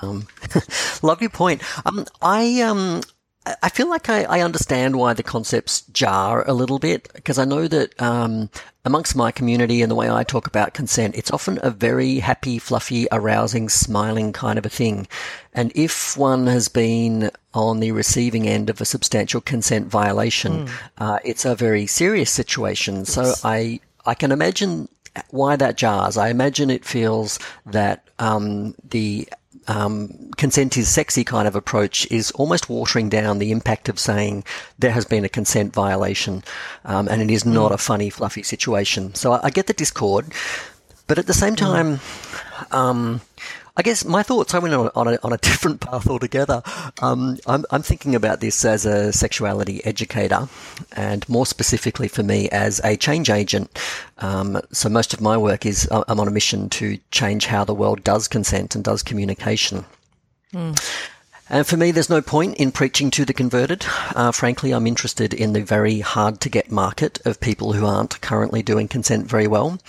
Um, 0.01 0.27
love 1.03 1.21
your 1.21 1.29
point. 1.29 1.61
Um, 1.85 2.05
I 2.19 2.61
um, 2.61 3.01
I 3.45 3.69
feel 3.69 3.89
like 3.89 4.07
I, 4.07 4.23
I, 4.25 4.41
understand 4.41 4.97
why 4.97 5.13
the 5.13 5.23
concepts 5.23 5.81
jar 5.93 6.47
a 6.47 6.53
little 6.53 6.77
bit 6.77 7.11
because 7.15 7.39
I 7.39 7.45
know 7.45 7.67
that 7.67 7.99
um, 7.99 8.51
amongst 8.85 9.15
my 9.15 9.31
community 9.31 9.81
and 9.81 9.89
the 9.89 9.95
way 9.95 10.11
I 10.11 10.23
talk 10.23 10.45
about 10.45 10.75
consent, 10.75 11.15
it's 11.15 11.31
often 11.31 11.57
a 11.63 11.71
very 11.71 12.19
happy, 12.19 12.59
fluffy, 12.59 13.07
arousing, 13.11 13.67
smiling 13.67 14.31
kind 14.31 14.59
of 14.59 14.65
a 14.65 14.69
thing. 14.69 15.07
And 15.53 15.71
if 15.73 16.15
one 16.15 16.45
has 16.45 16.67
been 16.67 17.31
on 17.55 17.79
the 17.79 17.91
receiving 17.93 18.47
end 18.47 18.69
of 18.69 18.79
a 18.79 18.85
substantial 18.85 19.41
consent 19.41 19.87
violation, 19.87 20.67
mm. 20.67 20.71
uh, 20.99 21.17
it's 21.25 21.43
a 21.43 21.55
very 21.55 21.87
serious 21.87 22.29
situation. 22.29 22.97
Yes. 22.97 23.13
So 23.13 23.33
I 23.43 23.79
I 24.05 24.13
can 24.13 24.31
imagine 24.31 24.87
why 25.31 25.55
that 25.55 25.77
jars. 25.77 26.15
I 26.15 26.29
imagine 26.29 26.69
it 26.69 26.85
feels 26.85 27.39
that 27.65 28.07
um, 28.19 28.75
the 28.87 29.27
um, 29.67 30.31
consent 30.37 30.77
is 30.77 30.89
sexy 30.89 31.23
kind 31.23 31.47
of 31.47 31.55
approach 31.55 32.09
is 32.11 32.31
almost 32.31 32.69
watering 32.69 33.09
down 33.09 33.39
the 33.39 33.51
impact 33.51 33.89
of 33.89 33.99
saying 33.99 34.43
there 34.79 34.91
has 34.91 35.05
been 35.05 35.23
a 35.23 35.29
consent 35.29 35.73
violation 35.73 36.43
um, 36.85 37.07
and 37.07 37.21
it 37.21 37.31
is 37.31 37.45
not 37.45 37.71
mm. 37.71 37.75
a 37.75 37.77
funny, 37.77 38.09
fluffy 38.09 38.43
situation. 38.43 39.13
So 39.15 39.33
I, 39.33 39.45
I, 39.45 39.49
get 39.49 39.67
the 39.67 39.73
discord, 39.73 40.33
but 41.07 41.19
at 41.19 41.27
the 41.27 41.33
same 41.33 41.55
mm. 41.55 41.57
time, 41.57 41.99
um, 42.71 43.21
I 43.81 43.83
guess 43.83 44.05
my 44.05 44.21
thoughts, 44.21 44.53
I 44.53 44.59
went 44.59 44.75
on, 44.75 44.91
on, 44.93 45.07
a, 45.07 45.17
on 45.23 45.33
a 45.33 45.37
different 45.49 45.81
path 45.81 46.07
altogether. 46.07 46.61
Um, 47.01 47.39
I'm, 47.47 47.65
I'm, 47.71 47.81
thinking 47.81 48.13
about 48.13 48.39
this 48.39 48.63
as 48.63 48.85
a 48.85 49.11
sexuality 49.11 49.83
educator 49.83 50.47
and 50.91 51.27
more 51.27 51.47
specifically 51.47 52.07
for 52.07 52.21
me 52.21 52.47
as 52.49 52.79
a 52.83 52.95
change 52.95 53.31
agent. 53.31 53.75
Um, 54.19 54.61
so 54.71 54.87
most 54.87 55.15
of 55.15 55.21
my 55.21 55.35
work 55.35 55.65
is 55.65 55.89
I'm 55.91 56.19
on 56.19 56.27
a 56.27 56.31
mission 56.31 56.69
to 56.69 56.99
change 57.09 57.47
how 57.47 57.65
the 57.65 57.73
world 57.73 58.03
does 58.03 58.27
consent 58.27 58.75
and 58.75 58.83
does 58.83 59.01
communication. 59.01 59.85
Mm. 60.53 60.79
And 61.49 61.65
for 61.65 61.75
me, 61.75 61.89
there's 61.89 62.07
no 62.07 62.21
point 62.21 62.57
in 62.57 62.71
preaching 62.71 63.09
to 63.11 63.25
the 63.25 63.33
converted. 63.33 63.83
Uh, 64.15 64.31
frankly, 64.31 64.73
I'm 64.73 64.85
interested 64.85 65.33
in 65.33 65.53
the 65.53 65.63
very 65.63 66.01
hard 66.01 66.39
to 66.41 66.49
get 66.49 66.71
market 66.71 67.19
of 67.25 67.39
people 67.39 67.73
who 67.73 67.87
aren't 67.87 68.21
currently 68.21 68.61
doing 68.61 68.87
consent 68.87 69.25
very 69.25 69.47
well. 69.47 69.79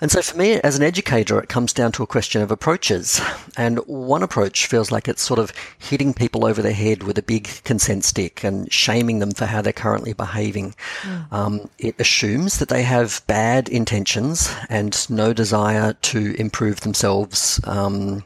And 0.00 0.12
so 0.12 0.22
for 0.22 0.36
me, 0.36 0.60
as 0.60 0.76
an 0.76 0.84
educator, 0.84 1.40
it 1.40 1.48
comes 1.48 1.72
down 1.72 1.90
to 1.92 2.04
a 2.04 2.06
question 2.06 2.40
of 2.40 2.52
approaches. 2.52 3.20
And 3.56 3.78
one 3.86 4.22
approach 4.22 4.66
feels 4.66 4.92
like 4.92 5.08
it's 5.08 5.22
sort 5.22 5.40
of 5.40 5.52
hitting 5.76 6.14
people 6.14 6.44
over 6.44 6.62
the 6.62 6.72
head 6.72 7.02
with 7.02 7.18
a 7.18 7.22
big 7.22 7.48
consent 7.64 8.04
stick 8.04 8.44
and 8.44 8.72
shaming 8.72 9.18
them 9.18 9.32
for 9.32 9.46
how 9.46 9.60
they're 9.60 9.72
currently 9.72 10.12
behaving. 10.12 10.76
Mm. 11.02 11.32
Um, 11.32 11.70
it 11.78 11.96
assumes 11.98 12.58
that 12.58 12.68
they 12.68 12.84
have 12.84 13.22
bad 13.26 13.68
intentions 13.68 14.54
and 14.68 15.08
no 15.10 15.32
desire 15.32 15.94
to 15.94 16.34
improve 16.40 16.82
themselves 16.82 17.60
um, 17.64 18.24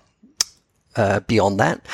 uh, 0.97 1.21
beyond 1.21 1.59
that. 1.61 1.87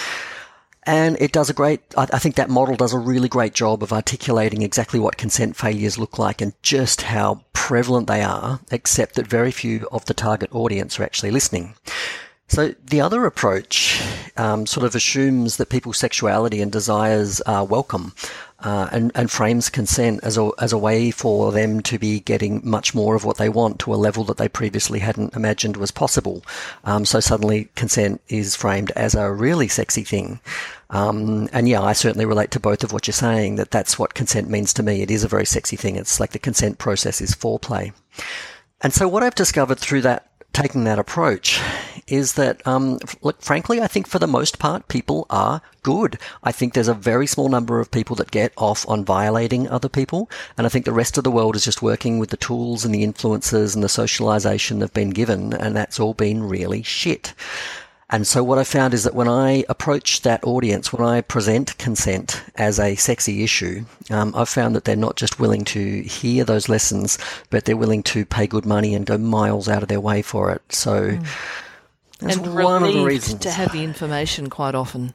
And 0.88 1.18
it 1.20 1.32
does 1.32 1.50
a 1.50 1.52
great, 1.52 1.82
I 1.98 2.18
think 2.18 2.36
that 2.36 2.48
model 2.48 2.74
does 2.74 2.94
a 2.94 2.98
really 2.98 3.28
great 3.28 3.52
job 3.52 3.82
of 3.82 3.92
articulating 3.92 4.62
exactly 4.62 4.98
what 4.98 5.18
consent 5.18 5.54
failures 5.54 5.98
look 5.98 6.18
like 6.18 6.40
and 6.40 6.54
just 6.62 7.02
how 7.02 7.42
prevalent 7.52 8.06
they 8.06 8.22
are, 8.22 8.60
except 8.70 9.16
that 9.16 9.26
very 9.26 9.50
few 9.50 9.86
of 9.92 10.06
the 10.06 10.14
target 10.14 10.48
audience 10.50 10.98
are 10.98 11.02
actually 11.02 11.30
listening. 11.30 11.74
So 12.48 12.74
the 12.82 13.02
other 13.02 13.26
approach 13.26 14.02
um, 14.38 14.64
sort 14.64 14.86
of 14.86 14.94
assumes 14.94 15.58
that 15.58 15.68
people's 15.68 15.98
sexuality 15.98 16.62
and 16.62 16.72
desires 16.72 17.42
are 17.42 17.66
welcome 17.66 18.14
uh, 18.60 18.88
and, 18.90 19.12
and 19.14 19.30
frames 19.30 19.70
consent 19.70 20.20
as 20.22 20.36
a, 20.36 20.50
as 20.58 20.72
a 20.72 20.78
way 20.78 21.10
for 21.10 21.52
them 21.52 21.80
to 21.80 21.98
be 21.98 22.20
getting 22.20 22.60
much 22.64 22.94
more 22.94 23.14
of 23.14 23.24
what 23.24 23.36
they 23.36 23.48
want 23.48 23.78
to 23.78 23.94
a 23.94 23.96
level 23.96 24.24
that 24.24 24.36
they 24.36 24.48
previously 24.48 24.98
hadn't 24.98 25.34
imagined 25.36 25.76
was 25.76 25.90
possible. 25.90 26.42
Um, 26.84 27.04
so 27.04 27.20
suddenly 27.20 27.68
consent 27.76 28.20
is 28.28 28.56
framed 28.56 28.90
as 28.96 29.14
a 29.14 29.32
really 29.32 29.68
sexy 29.68 30.02
thing. 30.02 30.40
Um, 30.90 31.48
and 31.52 31.68
yeah, 31.68 31.82
I 31.82 31.92
certainly 31.92 32.26
relate 32.26 32.50
to 32.52 32.60
both 32.60 32.82
of 32.82 32.92
what 32.92 33.06
you're 33.06 33.12
saying 33.12 33.56
that 33.56 33.70
that's 33.70 33.98
what 33.98 34.14
consent 34.14 34.48
means 34.48 34.72
to 34.74 34.82
me. 34.82 35.02
It 35.02 35.10
is 35.10 35.22
a 35.22 35.28
very 35.28 35.46
sexy 35.46 35.76
thing. 35.76 35.96
It's 35.96 36.18
like 36.18 36.32
the 36.32 36.38
consent 36.38 36.78
process 36.78 37.20
is 37.20 37.34
foreplay. 37.34 37.92
And 38.80 38.92
so 38.92 39.06
what 39.08 39.22
I've 39.22 39.34
discovered 39.34 39.78
through 39.78 40.02
that 40.02 40.27
taking 40.52 40.84
that 40.84 40.98
approach 40.98 41.60
is 42.06 42.34
that, 42.34 42.66
um, 42.66 42.98
look, 43.22 43.40
frankly, 43.42 43.80
I 43.80 43.86
think 43.86 44.06
for 44.06 44.18
the 44.18 44.26
most 44.26 44.58
part, 44.58 44.88
people 44.88 45.26
are 45.30 45.60
good. 45.82 46.18
I 46.42 46.52
think 46.52 46.72
there's 46.72 46.88
a 46.88 46.94
very 46.94 47.26
small 47.26 47.48
number 47.48 47.80
of 47.80 47.90
people 47.90 48.16
that 48.16 48.30
get 48.30 48.52
off 48.56 48.88
on 48.88 49.04
violating 49.04 49.68
other 49.68 49.88
people. 49.88 50.30
And 50.56 50.66
I 50.66 50.70
think 50.70 50.84
the 50.84 50.92
rest 50.92 51.18
of 51.18 51.24
the 51.24 51.30
world 51.30 51.54
is 51.54 51.64
just 51.64 51.82
working 51.82 52.18
with 52.18 52.30
the 52.30 52.36
tools 52.36 52.84
and 52.84 52.94
the 52.94 53.04
influences 53.04 53.74
and 53.74 53.84
the 53.84 53.88
socialization 53.88 54.78
they've 54.78 54.92
been 54.92 55.10
given. 55.10 55.52
And 55.52 55.76
that's 55.76 56.00
all 56.00 56.14
been 56.14 56.42
really 56.42 56.82
shit. 56.82 57.34
And 58.10 58.26
so 58.26 58.42
what 58.42 58.58
I 58.58 58.64
found 58.64 58.94
is 58.94 59.04
that 59.04 59.14
when 59.14 59.28
I 59.28 59.64
approach 59.68 60.22
that 60.22 60.42
audience, 60.42 60.92
when 60.92 61.06
I 61.06 61.20
present 61.20 61.76
consent 61.76 62.42
as 62.54 62.80
a 62.80 62.94
sexy 62.94 63.44
issue, 63.44 63.84
um, 64.10 64.34
I've 64.34 64.48
found 64.48 64.74
that 64.76 64.84
they're 64.84 64.96
not 64.96 65.16
just 65.16 65.38
willing 65.38 65.64
to 65.66 66.02
hear 66.02 66.44
those 66.44 66.70
lessons, 66.70 67.18
but 67.50 67.66
they're 67.66 67.76
willing 67.76 68.02
to 68.04 68.24
pay 68.24 68.46
good 68.46 68.64
money 68.64 68.94
and 68.94 69.04
go 69.04 69.18
miles 69.18 69.68
out 69.68 69.82
of 69.82 69.90
their 69.90 70.00
way 70.00 70.22
for 70.22 70.50
it. 70.50 70.62
So 70.72 71.10
mm. 71.10 71.26
that's 72.20 72.36
and 72.36 72.54
one 72.54 72.82
of 72.82 72.94
the 72.94 73.04
reasons 73.04 73.40
to 73.40 73.50
have 73.50 73.72
the 73.72 73.84
information 73.84 74.48
quite 74.48 74.74
often. 74.74 75.12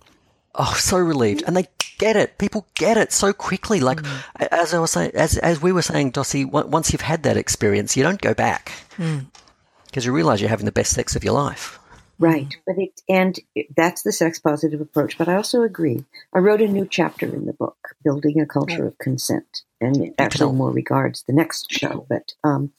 Oh, 0.53 0.75
so 0.77 0.97
relieved, 0.97 1.43
and 1.47 1.57
they 1.57 1.65
get 1.97 2.15
it. 2.15 2.37
People 2.37 2.67
get 2.75 2.95
it 2.95 3.11
so 3.11 3.33
quickly. 3.33 3.79
Like 3.79 4.03
mm. 4.03 4.47
as 4.51 4.71
I 4.71 4.77
was 4.77 4.91
saying, 4.91 5.11
as 5.15 5.39
as 5.39 5.59
we 5.59 5.71
were 5.71 5.81
saying, 5.81 6.11
Dossie, 6.11 6.45
once 6.45 6.91
you've 6.91 7.01
had 7.01 7.23
that 7.23 7.37
experience, 7.37 7.97
you 7.97 8.03
don't 8.03 8.21
go 8.21 8.35
back 8.35 8.71
because 8.97 10.03
mm. 10.03 10.05
you 10.05 10.11
realise 10.11 10.41
you're 10.41 10.49
having 10.51 10.67
the 10.67 10.71
best 10.71 10.93
sex 10.93 11.15
of 11.15 11.23
your 11.23 11.33
life. 11.33 11.79
Right, 12.23 12.55
but 12.65 12.77
it 12.77 13.01
and 13.09 13.39
that's 13.75 14.03
the 14.03 14.11
sex 14.11 14.39
positive 14.39 14.81
approach. 14.81 15.17
But 15.17 15.27
I 15.27 15.35
also 15.35 15.61
agree. 15.61 16.05
I 16.33 16.39
wrote 16.39 16.61
a 16.61 16.67
new 16.67 16.87
chapter 16.89 17.25
in 17.25 17.45
the 17.45 17.53
book, 17.53 17.95
"Building 18.03 18.39
a 18.39 18.45
Culture 18.45 18.87
of 18.87 18.97
Consent," 18.97 19.61
and 19.81 19.97
it 19.97 20.15
actually 20.17 20.55
more 20.55 20.71
regards 20.71 21.23
the 21.23 21.33
next 21.33 21.71
show. 21.71 22.05
But 22.07 22.33
um, 22.43 22.71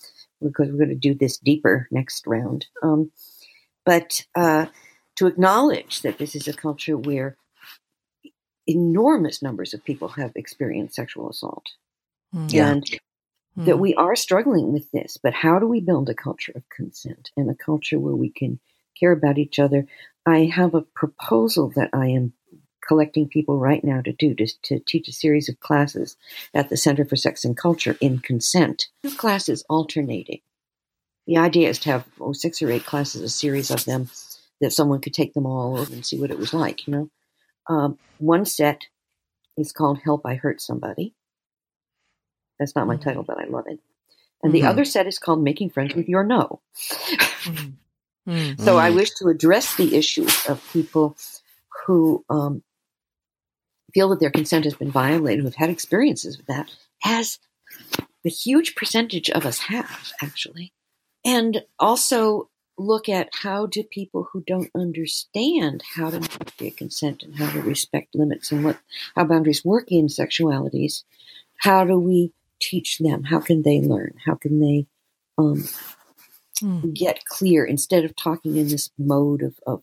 because 0.42 0.68
we're 0.70 0.78
going 0.78 0.88
to 0.88 0.94
do 0.94 1.14
this 1.14 1.38
deeper 1.38 1.88
next 1.90 2.26
round. 2.26 2.66
Um, 2.82 3.10
but 3.84 4.24
uh, 4.34 4.66
to 5.16 5.26
acknowledge 5.26 6.02
that 6.02 6.18
this 6.18 6.34
is 6.34 6.48
a 6.48 6.52
culture 6.52 6.96
where 6.96 7.36
enormous 8.66 9.42
numbers 9.42 9.74
of 9.74 9.84
people 9.84 10.08
have 10.08 10.32
experienced 10.36 10.94
sexual 10.94 11.30
assault, 11.30 11.66
mm. 12.34 12.50
yeah. 12.52 12.70
and 12.70 12.98
that 13.56 13.78
we 13.78 13.94
are 13.94 14.16
struggling 14.16 14.72
with 14.72 14.90
this. 14.90 15.16
But 15.22 15.34
how 15.34 15.58
do 15.58 15.66
we 15.66 15.80
build 15.80 16.08
a 16.08 16.14
culture 16.14 16.52
of 16.54 16.68
consent 16.68 17.30
and 17.36 17.50
a 17.50 17.54
culture 17.54 17.98
where 17.98 18.14
we 18.14 18.30
can 18.30 18.58
care 18.98 19.12
about 19.12 19.38
each 19.38 19.58
other. 19.58 19.86
I 20.26 20.44
have 20.44 20.74
a 20.74 20.82
proposal 20.82 21.70
that 21.76 21.90
I 21.92 22.08
am 22.08 22.32
collecting 22.86 23.28
people 23.28 23.58
right 23.58 23.82
now 23.82 24.00
to 24.02 24.12
do 24.12 24.34
to, 24.34 24.46
to 24.62 24.78
teach 24.80 25.08
a 25.08 25.12
series 25.12 25.48
of 25.48 25.60
classes 25.60 26.16
at 26.52 26.68
the 26.68 26.76
Center 26.76 27.04
for 27.04 27.16
Sex 27.16 27.44
and 27.44 27.56
Culture 27.56 27.96
in 28.00 28.18
consent. 28.18 28.88
Two 29.02 29.14
classes 29.16 29.64
alternating. 29.68 30.40
The 31.26 31.38
idea 31.38 31.70
is 31.70 31.78
to 31.80 31.90
have 31.90 32.06
oh, 32.20 32.32
six 32.32 32.60
or 32.60 32.70
eight 32.70 32.84
classes, 32.84 33.22
a 33.22 33.28
series 33.28 33.70
of 33.70 33.84
them, 33.84 34.10
that 34.60 34.72
someone 34.72 35.00
could 35.00 35.14
take 35.14 35.32
them 35.34 35.46
all 35.46 35.78
over 35.78 35.92
and 35.92 36.04
see 36.04 36.20
what 36.20 36.30
it 36.30 36.38
was 36.38 36.52
like. 36.52 36.86
You 36.86 36.92
know, 36.92 37.10
um, 37.68 37.98
one 38.18 38.44
set 38.44 38.82
is 39.56 39.72
called 39.72 40.00
"Help 40.04 40.26
I 40.26 40.34
Hurt 40.34 40.60
Somebody." 40.60 41.14
That's 42.58 42.76
not 42.76 42.86
my 42.86 42.94
mm-hmm. 42.94 43.04
title, 43.04 43.22
but 43.22 43.38
I 43.38 43.44
love 43.44 43.64
it. 43.66 43.80
And 44.42 44.52
mm-hmm. 44.52 44.62
the 44.62 44.68
other 44.68 44.84
set 44.84 45.06
is 45.06 45.18
called 45.18 45.42
"Making 45.42 45.70
Friends 45.70 45.94
with 45.94 46.08
Your 46.08 46.24
No." 46.24 46.60
mm-hmm. 46.76 47.70
Mm. 48.28 48.60
So 48.60 48.78
I 48.78 48.90
mm. 48.90 48.96
wish 48.96 49.10
to 49.12 49.28
address 49.28 49.76
the 49.76 49.94
issues 49.96 50.46
of 50.46 50.66
people 50.72 51.16
who 51.86 52.24
um, 52.30 52.62
feel 53.92 54.08
that 54.10 54.20
their 54.20 54.30
consent 54.30 54.64
has 54.64 54.74
been 54.74 54.90
violated, 54.90 55.44
who've 55.44 55.54
had 55.54 55.70
experiences 55.70 56.36
with 56.36 56.46
that, 56.46 56.70
as 57.04 57.38
the 58.22 58.30
huge 58.30 58.74
percentage 58.74 59.30
of 59.30 59.44
us 59.44 59.58
have, 59.58 60.12
actually. 60.22 60.72
And 61.24 61.62
also 61.78 62.48
look 62.76 63.08
at 63.08 63.28
how 63.32 63.66
do 63.66 63.82
people 63.84 64.28
who 64.32 64.42
don't 64.46 64.70
understand 64.74 65.82
how 65.94 66.10
to 66.10 66.20
get 66.56 66.76
consent 66.76 67.22
and 67.22 67.36
how 67.36 67.50
to 67.50 67.62
respect 67.62 68.14
limits 68.14 68.50
and 68.50 68.64
what 68.64 68.78
how 69.14 69.24
boundaries 69.24 69.64
work 69.64 69.92
in 69.92 70.08
sexualities, 70.08 71.04
how 71.58 71.84
do 71.84 71.98
we 71.98 72.32
teach 72.60 72.98
them? 72.98 73.24
How 73.24 73.38
can 73.38 73.62
they 73.62 73.80
learn? 73.80 74.14
How 74.26 74.34
can 74.34 74.60
they 74.60 74.86
um, 75.38 75.64
mm. 76.60 76.94
get 76.94 77.24
clear 77.24 77.64
instead 77.64 78.04
of 78.04 78.16
talking 78.16 78.56
in 78.56 78.68
this 78.68 78.90
mode 78.98 79.42
of, 79.42 79.58
of, 79.66 79.82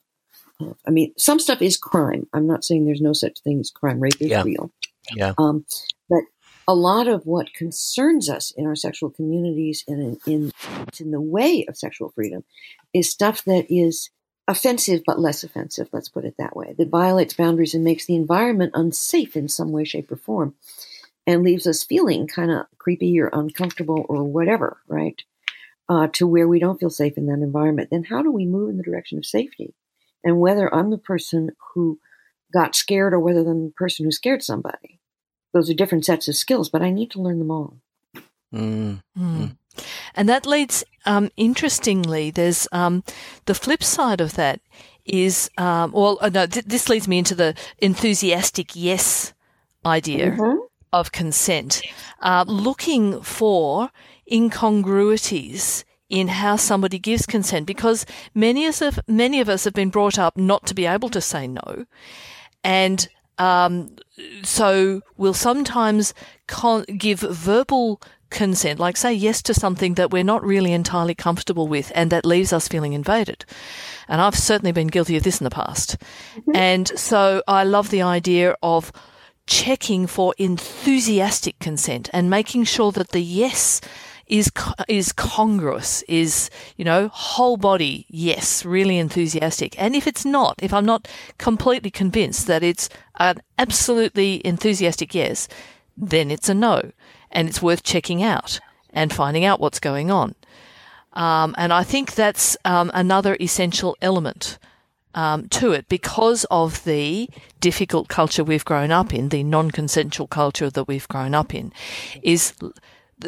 of, 0.60 0.78
I 0.88 0.92
mean, 0.92 1.14
some 1.18 1.40
stuff 1.40 1.62
is 1.62 1.78
crime. 1.78 2.28
I'm 2.34 2.48
not 2.48 2.64
saying 2.64 2.86
there's 2.86 3.02
no 3.02 3.14
such 3.14 3.40
thing 3.40 3.60
as 3.60 3.72
crime. 3.72 4.00
Rape 4.00 4.22
is 4.22 4.30
yeah. 4.30 4.44
real. 4.44 4.72
Yeah. 5.16 5.34
Um, 5.38 5.66
but 6.10 6.24
a 6.68 6.76
lot 6.76 7.08
of 7.08 7.26
what 7.26 7.54
concerns 7.54 8.30
us 8.30 8.52
in 8.56 8.66
our 8.66 8.76
sexual 8.76 9.10
communities 9.10 9.84
and 9.88 10.20
in, 10.26 10.34
in, 10.34 10.52
in 11.00 11.12
the 11.12 11.22
way 11.22 11.66
of 11.68 11.78
sexual 11.78 12.12
freedom 12.12 12.44
is 12.94 13.10
stuff 13.10 13.44
that 13.46 13.66
is 13.70 14.10
offensive 14.48 15.02
but 15.06 15.20
less 15.20 15.44
offensive, 15.44 15.90
let's 15.92 16.10
put 16.10 16.26
it 16.26 16.36
that 16.38 16.56
way, 16.56 16.76
that 16.78 16.90
violates 16.90 17.34
boundaries 17.34 17.74
and 17.74 17.84
makes 17.84 18.06
the 18.06 18.16
environment 18.16 18.72
unsafe 18.76 19.36
in 19.36 19.48
some 19.48 19.72
way, 19.72 19.84
shape, 19.84 20.12
or 20.12 20.18
form 20.18 20.56
and 21.28 21.44
leaves 21.44 21.68
us 21.68 21.84
feeling 21.84 22.28
kind 22.28 22.52
of 22.52 22.66
creepy 22.78 23.20
or 23.20 23.30
uncomfortable 23.32 24.06
or 24.10 24.24
whatever, 24.24 24.78
right? 24.88 25.22
Uh, 25.90 26.08
to 26.14 26.28
where 26.28 26.48
we 26.48 26.60
don't 26.60 26.80
feel 26.80 26.90
safe 26.90 27.18
in 27.18 27.26
that 27.28 27.44
environment, 27.44 27.90
then 27.92 28.04
how 28.04 28.22
do 28.22 28.32
we 28.32 28.46
move 28.46 28.70
in 28.70 28.78
the 28.78 28.84
direction 28.84 29.18
of 29.18 29.26
safety? 29.26 29.74
And 30.24 30.40
whether 30.40 30.74
I'm 30.74 30.90
the 30.90 30.98
person 30.98 31.52
who 31.74 32.00
got 32.54 32.76
scared 32.76 33.14
or 33.14 33.20
whether 33.20 33.42
I'm 33.42 33.66
the 33.66 33.74
person 33.76 34.06
who 34.06 34.12
scared 34.12 34.44
somebody, 34.44 35.00
those 35.54 35.70
are 35.70 35.74
different 35.76 36.06
sets 36.06 36.28
of 36.28 36.36
skills, 36.36 36.70
but 36.70 36.82
I 36.82 36.92
need 36.92 37.12
to 37.12 37.22
learn 37.22 37.40
them 37.40 37.52
all. 37.52 37.78
Mm. 38.54 39.02
Mm. 39.18 39.58
And 40.16 40.30
that 40.30 40.46
leads, 40.46 40.84
um, 41.06 41.30
interestingly, 41.38 42.32
there's 42.32 42.68
um, 42.72 43.04
the 43.46 43.56
flip 43.56 43.84
side 43.84 44.22
of 44.22 44.36
that 44.36 44.62
is, 45.06 45.50
um, 45.58 45.92
well, 45.92 46.18
uh, 46.22 46.30
no, 46.30 46.46
th- 46.46 46.66
this 46.66 46.90
leads 46.90 47.08
me 47.08 47.18
into 47.18 47.36
the 47.36 47.56
enthusiastic 47.80 48.76
yes 48.76 49.34
idea 49.86 50.32
mm-hmm. 50.32 50.60
of 50.94 51.12
consent, 51.12 51.82
uh, 52.22 52.46
looking 52.48 53.22
for 53.22 53.92
incongruities 54.32 55.86
in 56.10 56.28
how 56.28 56.56
somebody 56.58 57.00
gives 57.00 57.26
consent 57.26 57.66
because 57.66 58.06
many 58.36 58.66
of 58.66 58.82
us, 58.82 59.00
many 59.08 59.40
of 59.40 59.50
us 59.50 59.64
have 59.64 59.74
been 59.74 59.90
brought 59.90 60.20
up 60.20 60.38
not 60.38 60.66
to 60.66 60.74
be 60.74 60.86
able 60.86 61.10
to 61.10 61.22
say 61.22 61.48
no, 61.48 61.86
and 62.64 63.08
um, 63.38 63.96
so 64.44 65.02
we'll 65.18 65.34
sometimes 65.34 66.14
con- 66.48 66.84
give 66.84 67.22
verbal 67.22 68.02
consent, 68.30 68.80
like 68.80 68.98
say 68.98 69.14
yes 69.14 69.42
to 69.44 69.54
something 69.54 69.96
that 69.96 70.12
we're 70.12 70.24
not 70.24 70.44
really 70.44 70.74
entirely 70.74 71.14
comfortable 71.14 71.68
with, 71.68 71.92
and 71.94 72.12
that 72.12 72.26
leaves 72.26 72.52
us 72.52 72.68
feeling 72.68 72.94
invaded. 72.94 73.46
And 74.08 74.22
I've 74.22 74.36
certainly 74.36 74.72
been 74.72 74.88
guilty 74.88 75.18
of 75.18 75.24
this 75.24 75.40
in 75.40 75.44
the 75.44 75.52
past. 75.52 75.98
Mm-hmm. 76.36 76.56
And 76.56 76.88
so 77.00 77.44
I 77.48 77.64
love 77.64 77.90
the 77.90 78.02
idea 78.02 78.56
of 78.64 78.92
checking 79.48 80.08
for 80.08 80.34
enthusiastic 80.38 81.60
consent 81.60 82.10
and 82.14 82.30
making 82.30 82.64
sure 82.64 82.92
that 82.94 83.10
the 83.10 83.22
yes 83.22 83.82
is 84.32 84.50
is 84.88 85.12
congruous, 85.12 86.02
is 86.04 86.50
you 86.78 86.86
know 86.86 87.10
whole 87.10 87.58
body, 87.58 88.06
yes, 88.10 88.66
really 88.66 88.98
enthusiastic. 88.98 89.80
And 89.80 89.96
if 89.96 90.08
it's 90.08 90.26
not, 90.26 90.56
if 90.64 90.74
I'm 90.74 90.86
not 90.86 91.08
completely 91.38 91.92
convinced 91.92 92.48
that 92.48 92.64
it's 92.64 92.90
an 93.20 93.42
absolutely 93.60 94.42
enthusiastic 94.46 95.14
yes, 95.14 95.48
then 95.98 96.32
it's 96.32 96.50
a 96.50 96.54
no, 96.54 96.92
and 97.30 97.50
it's 97.50 97.62
worth 97.62 97.84
checking 97.84 98.24
out 98.24 98.60
and 98.94 99.14
finding 99.14 99.46
out 99.46 99.60
what's 99.60 99.80
going 99.80 100.10
on. 100.10 100.34
Um, 101.14 101.54
and 101.58 101.74
I 101.74 101.84
think 101.84 102.16
that's 102.16 102.56
um, 102.64 102.90
another 102.94 103.36
essential 103.42 103.98
element 104.02 104.58
um, 105.14 105.50
to 105.50 105.74
it 105.74 105.90
because 105.90 106.46
of 106.50 106.86
the 106.86 107.30
difficult 107.60 108.08
culture 108.08 108.46
we've 108.46 108.64
grown 108.64 108.92
up 108.92 109.14
in, 109.14 109.28
the 109.28 109.44
non-consensual 109.44 110.28
culture 110.28 110.70
that 110.70 110.88
we've 110.88 111.08
grown 111.10 111.36
up 111.36 111.54
in, 111.54 111.74
is 112.24 112.54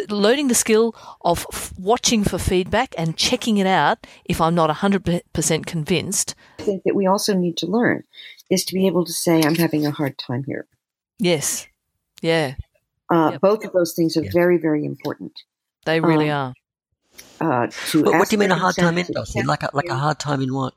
learning 0.10 0.48
the 0.48 0.56
skill 0.56 0.96
of 1.22 1.46
f- 1.52 1.74
watching 1.78 2.24
for 2.24 2.38
feedback 2.38 2.94
and 2.98 3.18
checking 3.18 3.58
it 3.58 3.68
out 3.68 4.06
if 4.26 4.40
I'm 4.42 4.56
not 4.56 4.70
100% 4.70 5.66
convinced. 5.66 6.36
I 6.60 6.64
think 6.64 6.84
that 6.84 6.96
we 6.96 7.08
also 7.08 7.34
need 7.34 7.58
to 7.58 7.68
learn 7.68 8.04
is 8.50 8.66
to 8.66 8.74
be 8.74 8.88
able 8.88 9.06
to 9.06 9.14
say, 9.14 9.42
I'm 9.42 9.56
having 9.56 9.86
a 9.86 9.92
hard 9.92 10.18
time 10.18 10.44
here. 10.46 10.68
Yes. 11.20 11.68
Yeah. 12.22 12.56
Uh, 13.10 13.32
yep. 13.34 13.42
Both 13.42 13.66
of 13.66 13.74
those 13.74 13.94
things 13.94 14.18
are 14.18 14.24
yep. 14.24 14.34
very, 14.34 14.58
very 14.58 14.86
important. 14.86 15.44
They 15.86 16.00
really 16.00 16.30
um, 16.30 16.54
are. 17.40 17.64
Uh, 17.66 17.68
what 17.94 18.30
do 18.30 18.36
you 18.36 18.38
mean 18.40 18.52
a 18.52 18.56
hard 18.56 18.76
time 18.76 18.98
in, 18.98 19.06
Dossie? 19.08 19.46
Like 19.46 19.64
a, 19.64 19.70
like 19.74 19.90
a 19.90 19.96
hard 19.96 20.20
time 20.20 20.42
in 20.42 20.54
what? 20.54 20.74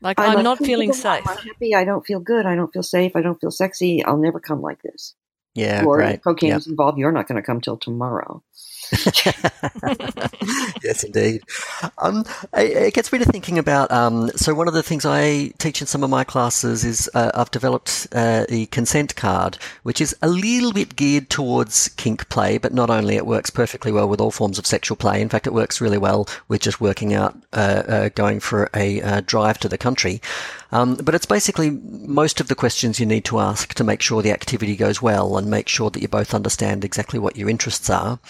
Like 0.00 0.18
I'm, 0.18 0.38
I'm 0.38 0.44
not 0.44 0.58
feeling 0.58 0.92
safe. 0.92 1.26
I'm 1.26 1.36
happy. 1.38 1.74
I 1.74 1.84
don't 1.84 2.06
feel 2.06 2.20
good. 2.20 2.46
I 2.46 2.54
don't 2.54 2.72
feel 2.72 2.82
safe. 2.82 3.16
I 3.16 3.22
don't 3.22 3.40
feel 3.40 3.50
sexy. 3.50 4.04
I'll 4.04 4.16
never 4.16 4.40
come 4.40 4.62
like 4.62 4.82
this. 4.82 5.14
Yeah, 5.54 5.84
or 5.84 5.98
right. 5.98 6.22
cocaine 6.22 6.50
yep. 6.50 6.58
is 6.58 6.66
involved. 6.68 6.98
You're 6.98 7.12
not 7.12 7.26
going 7.26 7.40
to 7.40 7.46
come 7.46 7.60
till 7.60 7.76
tomorrow. 7.76 8.42
yes, 10.82 11.04
indeed. 11.04 11.42
Um, 11.98 12.24
it, 12.54 12.76
it, 12.76 12.94
gets 12.94 13.12
me 13.12 13.20
to 13.20 13.24
thinking 13.24 13.58
about. 13.58 13.90
Um, 13.90 14.30
so 14.30 14.52
one 14.54 14.66
of 14.66 14.74
the 14.74 14.82
things 14.82 15.06
I 15.06 15.52
teach 15.58 15.80
in 15.80 15.86
some 15.86 16.02
of 16.02 16.10
my 16.10 16.24
classes 16.24 16.84
is 16.84 17.08
uh, 17.14 17.30
I've 17.34 17.50
developed 17.52 18.08
uh, 18.12 18.46
a 18.48 18.66
consent 18.66 19.14
card, 19.14 19.58
which 19.84 20.00
is 20.00 20.16
a 20.22 20.28
little 20.28 20.72
bit 20.72 20.96
geared 20.96 21.30
towards 21.30 21.88
kink 21.90 22.28
play, 22.28 22.58
but 22.58 22.74
not 22.74 22.90
only. 22.90 23.16
It 23.16 23.26
works 23.26 23.50
perfectly 23.50 23.92
well 23.92 24.08
with 24.08 24.20
all 24.20 24.32
forms 24.32 24.58
of 24.58 24.66
sexual 24.66 24.96
play. 24.96 25.20
In 25.20 25.28
fact, 25.28 25.46
it 25.46 25.52
works 25.52 25.80
really 25.80 25.98
well 25.98 26.28
with 26.48 26.60
just 26.60 26.80
working 26.80 27.14
out, 27.14 27.36
uh, 27.52 27.82
uh 27.86 28.08
going 28.10 28.40
for 28.40 28.70
a 28.74 29.00
uh, 29.02 29.20
drive 29.24 29.58
to 29.58 29.68
the 29.68 29.78
country. 29.78 30.20
Um, 30.72 30.96
but 30.96 31.14
it's 31.14 31.26
basically 31.26 31.70
most 31.70 32.40
of 32.40 32.48
the 32.48 32.54
questions 32.54 33.00
you 33.00 33.06
need 33.06 33.24
to 33.26 33.40
ask 33.40 33.74
to 33.74 33.84
make 33.84 34.02
sure 34.02 34.22
the 34.22 34.32
activity 34.32 34.76
goes 34.76 35.02
well 35.02 35.36
and 35.36 35.50
make 35.50 35.68
sure 35.68 35.90
that 35.90 36.00
you 36.00 36.08
both 36.08 36.34
understand 36.34 36.84
exactly 36.84 37.18
what 37.18 37.36
your 37.36 37.48
interests 37.48 37.90
are. 37.90 38.20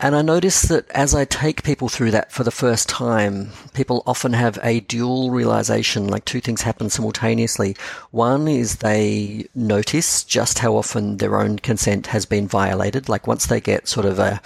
And 0.00 0.14
I 0.14 0.22
notice 0.22 0.62
that 0.62 0.88
as 0.92 1.12
I 1.12 1.24
take 1.24 1.64
people 1.64 1.88
through 1.88 2.12
that 2.12 2.30
for 2.30 2.44
the 2.44 2.52
first 2.52 2.88
time, 2.88 3.50
people 3.74 4.04
often 4.06 4.32
have 4.32 4.56
a 4.62 4.78
dual 4.80 5.32
realization, 5.32 6.06
like 6.06 6.24
two 6.24 6.40
things 6.40 6.62
happen 6.62 6.88
simultaneously. 6.88 7.76
One 8.12 8.46
is 8.46 8.76
they 8.76 9.48
notice 9.56 10.22
just 10.22 10.60
how 10.60 10.76
often 10.76 11.16
their 11.16 11.36
own 11.36 11.58
consent 11.58 12.06
has 12.08 12.26
been 12.26 12.46
violated. 12.46 13.08
Like 13.08 13.26
once 13.26 13.46
they 13.46 13.60
get 13.60 13.88
sort 13.88 14.06
of 14.06 14.20
a, 14.20 14.40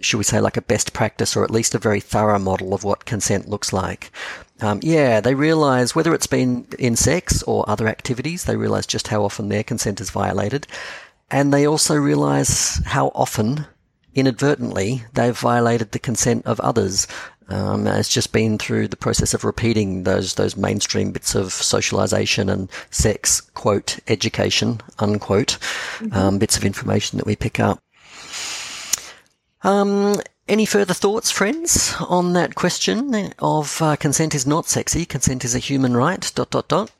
should 0.00 0.18
we 0.18 0.24
say, 0.24 0.40
like 0.40 0.56
a 0.56 0.62
best 0.62 0.92
practice 0.92 1.36
or 1.36 1.44
at 1.44 1.52
least 1.52 1.76
a 1.76 1.78
very 1.78 2.00
thorough 2.00 2.40
model 2.40 2.74
of 2.74 2.82
what 2.82 3.04
consent 3.04 3.48
looks 3.48 3.72
like. 3.72 4.10
Um, 4.60 4.80
yeah, 4.82 5.20
they 5.20 5.34
realize 5.34 5.94
whether 5.94 6.14
it's 6.14 6.26
been 6.26 6.66
in 6.78 6.96
sex 6.96 7.42
or 7.42 7.68
other 7.68 7.88
activities, 7.88 8.44
they 8.44 8.56
realize 8.56 8.86
just 8.86 9.08
how 9.08 9.22
often 9.22 9.48
their 9.48 9.62
consent 9.62 10.00
is 10.00 10.10
violated. 10.10 10.66
And 11.30 11.52
they 11.52 11.66
also 11.66 11.94
realize 11.96 12.80
how 12.86 13.08
often 13.08 13.66
inadvertently 14.14 15.04
they've 15.12 15.38
violated 15.38 15.92
the 15.92 15.98
consent 15.98 16.46
of 16.46 16.58
others. 16.60 17.06
Um, 17.48 17.86
it's 17.86 18.08
just 18.08 18.32
been 18.32 18.58
through 18.58 18.88
the 18.88 18.96
process 18.96 19.34
of 19.34 19.44
repeating 19.44 20.02
those 20.02 20.34
those 20.34 20.56
mainstream 20.56 21.12
bits 21.12 21.36
of 21.36 21.52
socialization 21.52 22.48
and 22.48 22.68
sex 22.90 23.40
quote 23.40 24.00
education 24.08 24.80
unquote 24.98 25.58
mm-hmm. 25.98 26.12
um, 26.12 26.38
bits 26.38 26.56
of 26.56 26.64
information 26.64 27.18
that 27.18 27.26
we 27.26 27.36
pick 27.36 27.60
up. 27.60 27.78
Um, 29.62 30.16
any 30.48 30.66
further 30.66 30.94
thoughts, 30.94 31.30
friends, 31.30 31.94
on 32.00 32.32
that 32.34 32.54
question 32.54 33.32
of 33.38 33.80
uh, 33.82 33.96
consent 33.96 34.34
is 34.34 34.46
not 34.46 34.68
sexy, 34.68 35.04
consent 35.04 35.44
is 35.44 35.54
a 35.54 35.58
human 35.58 35.96
right? 35.96 36.30
Dot 36.34 36.50
dot 36.50 36.68
dot. 36.68 36.90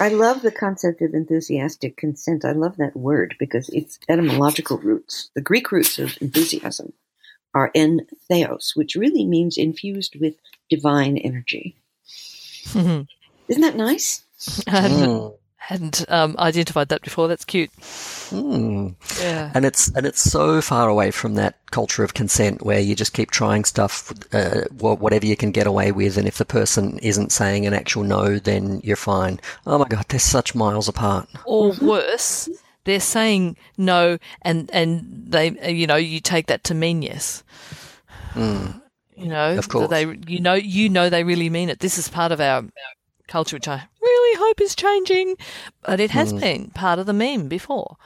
I 0.00 0.08
love 0.08 0.42
the 0.42 0.52
concept 0.52 1.02
of 1.02 1.14
enthusiastic 1.14 1.96
consent. 1.96 2.44
I 2.44 2.52
love 2.52 2.76
that 2.76 2.96
word 2.96 3.34
because 3.38 3.68
its 3.70 3.98
etymological 4.08 4.78
roots, 4.78 5.30
the 5.34 5.40
Greek 5.40 5.72
roots 5.72 5.98
of 5.98 6.16
enthusiasm, 6.20 6.92
are 7.54 7.70
en 7.74 8.06
theos, 8.28 8.72
which 8.76 8.94
really 8.94 9.24
means 9.24 9.56
infused 9.56 10.16
with 10.20 10.34
divine 10.70 11.18
energy. 11.18 11.76
Mm-hmm. 12.68 13.02
Isn't 13.48 13.62
that 13.62 13.76
nice? 13.76 14.22
Mm 14.38 15.34
hadn't 15.58 16.04
um, 16.08 16.34
identified 16.38 16.88
that 16.88 17.02
before. 17.02 17.28
That's 17.28 17.44
cute. 17.44 17.70
Mm. 18.30 18.94
Yeah. 19.20 19.50
And 19.54 19.64
it's 19.64 19.88
and 19.94 20.06
it's 20.06 20.20
so 20.20 20.60
far 20.62 20.88
away 20.88 21.10
from 21.10 21.34
that 21.34 21.56
culture 21.70 22.02
of 22.02 22.14
consent 22.14 22.62
where 22.62 22.80
you 22.80 22.94
just 22.94 23.12
keep 23.12 23.30
trying 23.30 23.64
stuff, 23.64 24.12
uh, 24.32 24.62
whatever 24.78 25.26
you 25.26 25.36
can 25.36 25.50
get 25.50 25.66
away 25.66 25.92
with, 25.92 26.16
and 26.16 26.26
if 26.26 26.38
the 26.38 26.44
person 26.44 26.98
isn't 27.00 27.32
saying 27.32 27.66
an 27.66 27.74
actual 27.74 28.02
no, 28.02 28.38
then 28.38 28.80
you're 28.82 28.96
fine. 28.96 29.40
Oh 29.66 29.78
my 29.78 29.86
god, 29.86 30.06
they're 30.08 30.20
such 30.20 30.54
miles 30.54 30.88
apart. 30.88 31.28
Or 31.44 31.72
worse, 31.82 32.48
they're 32.84 33.00
saying 33.00 33.56
no, 33.76 34.18
and 34.42 34.70
and 34.72 35.26
they 35.28 35.70
you 35.70 35.86
know 35.86 35.96
you 35.96 36.20
take 36.20 36.46
that 36.46 36.64
to 36.64 36.74
mean 36.74 37.02
yes. 37.02 37.42
Mm. 38.32 38.80
You 39.16 39.26
know, 39.26 39.58
of 39.58 39.68
course. 39.68 39.90
They, 39.90 40.04
you 40.28 40.38
know, 40.38 40.54
you 40.54 40.88
know, 40.88 41.10
they 41.10 41.24
really 41.24 41.50
mean 41.50 41.70
it. 41.70 41.80
This 41.80 41.98
is 41.98 42.08
part 42.08 42.30
of 42.30 42.40
our 42.40 42.64
culture, 43.28 43.56
which 43.56 43.68
I 43.68 43.88
really 44.00 44.38
hope 44.38 44.60
is 44.60 44.74
changing, 44.74 45.36
but 45.82 46.00
it 46.00 46.10
has 46.10 46.32
mm. 46.32 46.40
been 46.40 46.70
part 46.70 46.98
of 46.98 47.06
the 47.06 47.12
meme 47.12 47.48
before. 47.48 47.96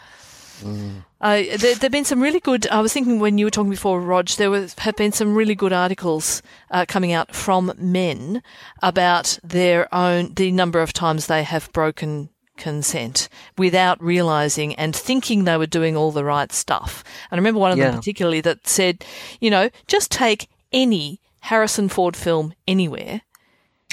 Mm. 0.63 1.05
Uh, 1.21 1.43
there 1.57 1.75
have 1.75 1.93
been 1.93 2.05
some 2.05 2.21
really 2.21 2.41
good. 2.41 2.67
I 2.69 2.81
was 2.81 2.93
thinking 2.93 3.19
when 3.19 3.39
you 3.39 3.47
were 3.47 3.51
talking 3.51 3.71
before, 3.71 4.01
Rog, 4.01 4.29
there 4.31 4.51
was, 4.51 4.75
have 4.79 4.97
been 4.97 5.13
some 5.13 5.35
really 5.35 5.55
good 5.55 5.73
articles 5.73 6.43
uh, 6.71 6.85
coming 6.87 7.13
out 7.13 7.35
from 7.35 7.73
men 7.79 8.43
about 8.83 9.39
their 9.43 9.93
own 9.95 10.35
the 10.35 10.51
number 10.53 10.81
of 10.81 10.93
times 10.93 11.27
they 11.27 11.43
have 11.43 11.73
broken 11.73 12.29
consent 12.57 13.29
without 13.59 14.03
realizing 14.03 14.75
and 14.75 14.95
thinking 14.95 15.45
they 15.45 15.57
were 15.57 15.67
doing 15.67 15.97
all 15.97 16.13
the 16.13 16.25
right 16.25 16.53
stuff. 16.53 17.03
And 17.31 17.39
I 17.39 17.41
remember 17.41 17.61
one 17.61 17.73
of 17.73 17.79
yeah. 17.79 17.91
them 17.91 17.99
particularly 17.99 18.41
that 18.43 18.69
said, 18.69 19.05
you 19.41 19.51
know, 19.51 19.71
just 19.87 20.11
take 20.11 20.49
any 20.73 21.21
Harrison 21.41 21.89
Ford 21.89 22.17
film 22.17 22.55
anywhere. 22.69 23.23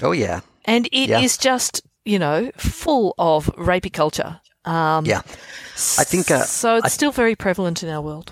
Oh 0.01 0.11
yeah. 0.11 0.41
And 0.69 0.85
it 0.91 1.09
yeah. 1.09 1.19
is 1.19 1.37
just, 1.37 1.81
you 2.05 2.19
know, 2.19 2.51
full 2.57 3.15
of 3.17 3.47
rapey 3.55 3.91
culture. 3.91 4.39
Um, 4.65 5.05
yeah. 5.05 5.21
I 5.97 6.03
think 6.03 6.29
uh, 6.29 6.43
so. 6.43 6.75
It's 6.75 6.85
I, 6.85 6.89
still 6.89 7.11
very 7.11 7.35
prevalent 7.35 7.81
in 7.81 7.89
our 7.89 8.01
world. 8.01 8.31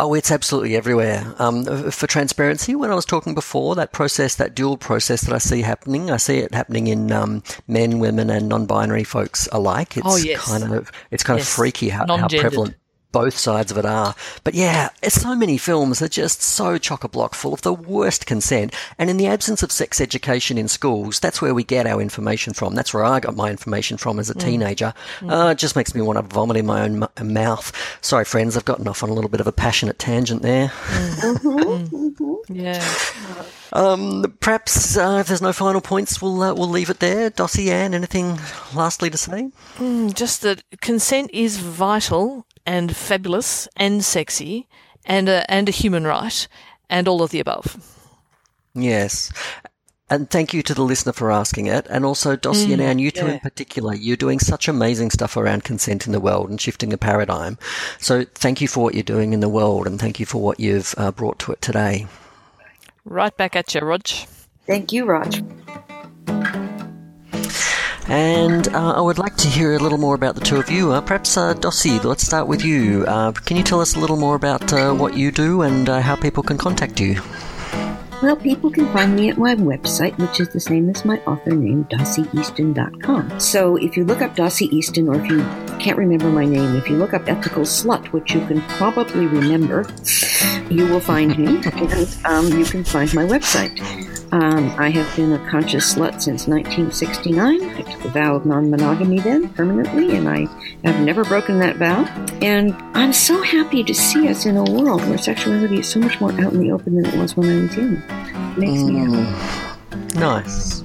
Oh, 0.00 0.14
it's 0.14 0.30
absolutely 0.30 0.76
everywhere. 0.76 1.34
Um, 1.38 1.64
for 1.90 2.06
transparency, 2.06 2.74
when 2.74 2.90
I 2.90 2.94
was 2.94 3.04
talking 3.04 3.34
before, 3.34 3.74
that 3.76 3.92
process, 3.92 4.36
that 4.36 4.54
dual 4.54 4.76
process 4.76 5.22
that 5.22 5.34
I 5.34 5.38
see 5.38 5.62
happening, 5.62 6.10
I 6.10 6.16
see 6.16 6.38
it 6.38 6.54
happening 6.54 6.86
in 6.86 7.12
um, 7.12 7.42
men, 7.66 7.98
women, 7.98 8.30
and 8.30 8.48
non-binary 8.48 9.04
folks 9.04 9.48
alike. 9.52 9.96
It's 9.96 10.06
oh, 10.06 10.16
yes. 10.16 10.44
kind 10.44 10.72
of 10.72 10.90
it's 11.10 11.22
kind 11.22 11.38
yes. 11.38 11.48
of 11.48 11.52
freaky 11.52 11.88
how, 11.88 12.06
how 12.06 12.28
prevalent 12.28 12.74
both 13.12 13.36
sides 13.36 13.70
of 13.70 13.78
it 13.78 13.84
are. 13.84 14.14
But 14.44 14.54
yeah, 14.54 14.90
so 15.08 15.34
many 15.34 15.58
films 15.58 16.02
are 16.02 16.08
just 16.08 16.42
so 16.42 16.78
chock 16.78 17.04
a 17.04 17.08
block 17.08 17.34
full 17.34 17.54
of 17.54 17.62
the 17.62 17.72
worst 17.72 18.26
consent. 18.26 18.74
And 18.98 19.08
in 19.08 19.16
the 19.16 19.26
absence 19.26 19.62
of 19.62 19.72
sex 19.72 20.00
education 20.00 20.58
in 20.58 20.68
schools, 20.68 21.20
that's 21.20 21.40
where 21.40 21.54
we 21.54 21.64
get 21.64 21.86
our 21.86 22.00
information 22.00 22.52
from. 22.52 22.74
That's 22.74 22.92
where 22.92 23.04
I 23.04 23.20
got 23.20 23.36
my 23.36 23.50
information 23.50 23.96
from 23.96 24.18
as 24.18 24.30
a 24.30 24.34
mm. 24.34 24.40
teenager. 24.40 24.94
Mm. 25.20 25.30
Uh, 25.30 25.50
it 25.50 25.58
just 25.58 25.76
makes 25.76 25.94
me 25.94 26.02
want 26.02 26.18
to 26.18 26.34
vomit 26.34 26.56
in 26.56 26.66
my 26.66 26.82
own 26.82 27.08
m- 27.18 27.32
mouth. 27.32 27.72
Sorry, 28.00 28.24
friends, 28.24 28.56
I've 28.56 28.64
gotten 28.64 28.88
off 28.88 29.02
on 29.02 29.10
a 29.10 29.14
little 29.14 29.30
bit 29.30 29.40
of 29.40 29.46
a 29.46 29.52
passionate 29.52 29.98
tangent 29.98 30.42
there. 30.42 30.68
Mm. 30.68 32.38
yeah. 32.48 32.84
Um, 33.72 34.36
perhaps 34.40 34.96
uh, 34.96 35.18
if 35.20 35.28
there's 35.28 35.42
no 35.42 35.52
final 35.52 35.80
points, 35.80 36.22
we'll 36.22 36.42
uh, 36.42 36.54
we'll 36.54 36.68
leave 36.68 36.90
it 36.90 37.00
there. 37.00 37.30
Dossie 37.30 37.68
Anne, 37.68 37.94
anything 37.94 38.38
lastly 38.74 39.10
to 39.10 39.16
say? 39.16 39.50
Mm, 39.76 40.14
just 40.14 40.42
that 40.42 40.62
consent 40.80 41.30
is 41.32 41.58
vital 41.58 42.46
and 42.68 42.94
fabulous 42.94 43.66
and 43.78 44.04
sexy 44.04 44.68
and 45.06 45.26
a, 45.26 45.50
and 45.50 45.70
a 45.70 45.72
human 45.72 46.04
right 46.04 46.46
and 46.90 47.08
all 47.08 47.22
of 47.22 47.30
the 47.30 47.40
above. 47.40 47.78
Yes. 48.74 49.32
And 50.10 50.28
thank 50.30 50.52
you 50.52 50.62
to 50.62 50.74
the 50.74 50.82
listener 50.82 51.14
for 51.14 51.32
asking 51.32 51.66
it. 51.66 51.86
And 51.88 52.04
also, 52.04 52.36
Dossie 52.36 52.76
mm, 52.76 52.80
and 52.80 53.00
you 53.00 53.10
two 53.10 53.26
yeah. 53.26 53.32
in 53.32 53.40
particular, 53.40 53.94
you're 53.94 54.16
doing 54.16 54.38
such 54.38 54.68
amazing 54.68 55.10
stuff 55.10 55.36
around 55.36 55.64
consent 55.64 56.06
in 56.06 56.12
the 56.12 56.20
world 56.20 56.50
and 56.50 56.60
shifting 56.60 56.90
the 56.90 56.98
paradigm. 56.98 57.56
So 57.98 58.24
thank 58.34 58.60
you 58.60 58.68
for 58.68 58.84
what 58.84 58.94
you're 58.94 59.02
doing 59.02 59.32
in 59.32 59.40
the 59.40 59.48
world 59.48 59.86
and 59.86 59.98
thank 59.98 60.20
you 60.20 60.26
for 60.26 60.42
what 60.42 60.60
you've 60.60 60.94
uh, 60.98 61.10
brought 61.10 61.38
to 61.40 61.52
it 61.52 61.62
today. 61.62 62.06
Right 63.06 63.34
back 63.34 63.56
at 63.56 63.74
you, 63.74 63.80
Rog. 63.80 64.06
Thank 64.66 64.92
you, 64.92 65.06
Rog. 65.06 65.34
And 68.08 68.68
uh, 68.68 68.92
I 68.92 69.00
would 69.00 69.18
like 69.18 69.36
to 69.36 69.48
hear 69.48 69.74
a 69.74 69.78
little 69.78 69.98
more 69.98 70.14
about 70.14 70.34
the 70.34 70.40
two 70.40 70.56
of 70.56 70.70
you. 70.70 70.92
Uh, 70.92 71.00
perhaps, 71.02 71.36
uh, 71.36 71.52
Dossie, 71.54 72.02
let's 72.02 72.24
start 72.24 72.48
with 72.48 72.64
you. 72.64 73.04
Uh, 73.06 73.32
can 73.32 73.56
you 73.56 73.62
tell 73.62 73.80
us 73.80 73.96
a 73.96 74.00
little 74.00 74.16
more 74.16 74.34
about 74.34 74.72
uh, 74.72 74.94
what 74.94 75.14
you 75.14 75.30
do 75.30 75.62
and 75.62 75.88
uh, 75.88 76.00
how 76.00 76.16
people 76.16 76.42
can 76.42 76.56
contact 76.56 77.00
you? 77.00 77.20
Well, 78.22 78.34
people 78.34 78.70
can 78.70 78.92
find 78.92 79.14
me 79.14 79.28
at 79.28 79.38
my 79.38 79.54
website, 79.54 80.18
which 80.18 80.40
is 80.40 80.48
the 80.48 80.58
same 80.58 80.90
as 80.90 81.04
my 81.04 81.18
author 81.18 81.50
name, 81.50 81.84
DossieEaston.com. 81.84 83.38
So 83.38 83.76
if 83.76 83.96
you 83.96 84.04
look 84.04 84.22
up 84.22 84.34
Dossie 84.34 84.72
Easton, 84.72 85.08
or 85.08 85.20
if 85.20 85.30
you 85.30 85.38
can't 85.78 85.96
remember 85.96 86.28
my 86.28 86.44
name, 86.44 86.74
if 86.76 86.90
you 86.90 86.96
look 86.96 87.14
up 87.14 87.28
Ethical 87.28 87.62
Slut, 87.62 88.06
which 88.06 88.34
you 88.34 88.44
can 88.46 88.60
probably 88.62 89.26
remember, 89.26 89.86
you 90.68 90.86
will 90.86 90.98
find 90.98 91.38
me, 91.38 91.60
and 91.72 92.16
um, 92.24 92.48
you 92.58 92.64
can 92.64 92.82
find 92.82 93.14
my 93.14 93.24
website. 93.24 94.17
Um, 94.30 94.70
I 94.78 94.90
have 94.90 95.16
been 95.16 95.32
a 95.32 95.50
conscious 95.50 95.94
slut 95.94 96.20
since 96.20 96.46
1969. 96.46 97.62
I 97.62 97.82
took 97.82 98.04
a 98.04 98.08
vow 98.08 98.36
of 98.36 98.44
non 98.44 98.70
monogamy 98.70 99.20
then, 99.20 99.48
permanently, 99.50 100.16
and 100.16 100.28
I 100.28 100.46
have 100.84 101.00
never 101.00 101.24
broken 101.24 101.58
that 101.60 101.76
vow. 101.76 102.04
And 102.42 102.74
I'm 102.94 103.14
so 103.14 103.40
happy 103.42 103.82
to 103.84 103.94
see 103.94 104.28
us 104.28 104.44
in 104.44 104.56
a 104.56 104.64
world 104.64 105.00
where 105.08 105.16
sexuality 105.16 105.80
is 105.80 105.88
so 105.88 106.00
much 106.00 106.20
more 106.20 106.32
out 106.32 106.52
in 106.52 106.60
the 106.60 106.72
open 106.72 106.96
than 106.96 107.06
it 107.06 107.14
was 107.18 107.36
when 107.36 107.48
I 107.48 107.62
was 107.62 107.76
young. 107.76 107.96
It 107.96 108.58
makes 108.58 108.82
me 108.82 108.98
happy. 108.98 110.18
Nice. 110.18 110.82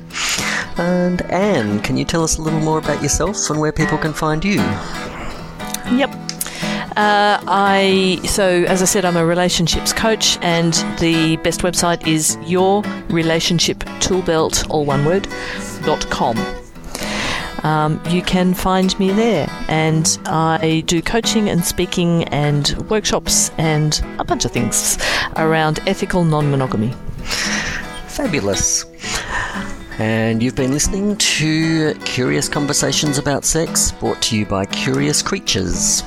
And 0.77 1.21
Anne, 1.23 1.82
can 1.82 1.97
you 1.97 2.06
tell 2.06 2.23
us 2.23 2.38
a 2.38 2.41
little 2.41 2.62
more 2.62 2.79
about 2.79 3.03
yourself 3.03 3.49
and 3.49 3.60
where 3.60 3.73
people 3.73 3.97
can 3.97 4.13
find 4.13 4.43
you? 4.43 4.56
Yep. 5.91 6.32
Uh, 6.95 7.41
I 7.47 8.19
so 8.23 8.63
as 8.65 8.82
I 8.84 8.86
said, 8.86 9.03
I'm 9.03 9.17
a 9.17 9.25
relationships 9.25 9.91
coach, 9.91 10.38
and 10.41 10.73
the 10.99 11.38
best 11.38 11.62
website 11.62 12.08
is 12.08 12.38
your 12.45 12.84
relationship 13.10 13.79
toolbelt, 13.99 14.69
all 14.69 14.86
one 14.86 15.03
word, 15.03 15.27
dot 15.84 16.08
com. 16.12 16.38
Um, 17.63 18.01
you 18.10 18.21
can 18.21 18.53
find 18.53 18.97
me 18.99 19.12
there, 19.12 19.47
and 19.69 20.19
I 20.25 20.84
do 20.86 21.01
coaching 21.01 21.49
and 21.49 21.65
speaking 21.65 22.25
and 22.25 22.75
workshops 22.89 23.51
and 23.58 23.99
a 24.19 24.23
bunch 24.23 24.45
of 24.45 24.51
things 24.51 24.97
around 25.38 25.79
ethical 25.88 26.23
non-monogamy. 26.25 26.93
Fabulous. 28.08 28.86
And 29.97 30.43
you've 30.43 30.56
been 30.56 30.71
listening 30.71 31.15
to 31.17 31.93
Curious 32.06 32.49
Conversations 32.49 33.17
About 33.17 33.45
Sex, 33.45 33.93
brought 33.93 34.21
to 34.23 34.38
you 34.38 34.45
by 34.45 34.65
Curious 34.65 35.21
Creatures. 35.21 36.03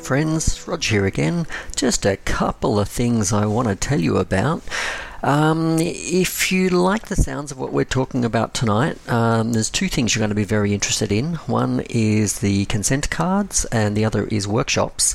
Friends, 0.00 0.66
Rog 0.66 0.82
here 0.82 1.06
again. 1.06 1.46
Just 1.76 2.04
a 2.04 2.16
couple 2.16 2.80
of 2.80 2.88
things 2.88 3.32
I 3.32 3.46
want 3.46 3.68
to 3.68 3.76
tell 3.76 4.00
you 4.00 4.16
about. 4.16 4.62
Um, 5.22 5.76
if 5.78 6.50
you 6.50 6.70
like 6.70 7.08
the 7.08 7.16
sounds 7.16 7.52
of 7.52 7.58
what 7.58 7.72
we're 7.72 7.84
talking 7.84 8.24
about 8.24 8.54
tonight, 8.54 8.96
um, 9.08 9.52
there's 9.52 9.68
two 9.68 9.88
things 9.88 10.14
you're 10.14 10.20
going 10.20 10.30
to 10.30 10.34
be 10.34 10.44
very 10.44 10.72
interested 10.72 11.12
in. 11.12 11.34
One 11.46 11.84
is 11.90 12.38
the 12.38 12.64
consent 12.66 13.10
cards, 13.10 13.66
and 13.66 13.94
the 13.94 14.04
other 14.04 14.24
is 14.24 14.48
workshops. 14.48 15.14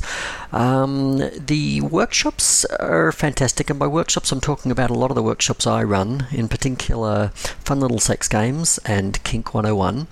Um, 0.52 1.18
the 1.34 1.82
workshops 1.82 2.66
are 2.80 3.12
fantastic, 3.12 3.72
and 3.72 3.80
by 3.80 3.88
workshops, 3.88 4.32
I'm 4.32 4.42
talking 4.42 4.72
about 4.72 4.92
a 4.92 4.94
lot 4.94 5.10
of 5.10 5.16
the 5.16 5.24
workshops 5.24 5.66
I 5.66 5.84
run, 5.84 6.28
in 6.32 6.48
particular 6.48 7.30
Fun 7.34 7.80
Little 7.80 8.00
Sex 8.00 8.28
Games 8.28 8.80
and 8.86 9.22
Kink 9.24 9.56
101. 9.56 10.06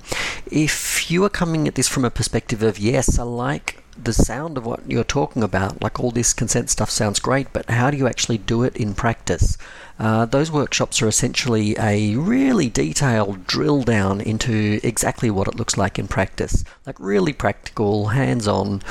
If 0.48 1.12
you 1.12 1.24
are 1.24 1.30
coming 1.30 1.68
at 1.68 1.76
this 1.76 1.88
from 1.88 2.04
a 2.04 2.10
perspective 2.10 2.64
of, 2.64 2.80
yes, 2.80 3.20
I 3.20 3.24
like 3.24 3.83
the 4.02 4.14
sound 4.14 4.58
of 4.58 4.66
what 4.66 4.82
you're 4.90 5.04
talking 5.04 5.44
about, 5.44 5.82
like 5.82 6.00
all 6.00 6.12
this 6.12 6.34
consent 6.34 6.70
stuff 6.70 6.90
sounds 6.90 7.20
great, 7.20 7.48
but 7.54 7.70
how 7.70 7.92
do 7.92 7.98
you 7.98 8.08
actually 8.08 8.38
do 8.38 8.64
it 8.64 8.76
in 8.76 8.94
practice? 8.94 9.58
Uh, 10.00 10.26
those 10.26 10.52
workshops 10.52 11.02
are 11.02 11.08
essentially 11.08 11.76
a 11.78 12.16
really 12.16 12.70
detailed 12.70 13.46
drill 13.46 13.84
down 13.84 14.20
into 14.20 14.80
exactly 14.84 15.30
what 15.30 15.48
it 15.48 15.56
looks 15.56 15.78
like 15.78 16.00
in 16.00 16.08
practice, 16.08 16.64
like 16.86 17.00
really 17.00 17.34
practical, 17.34 18.08
hands 18.08 18.48
on 18.48 18.82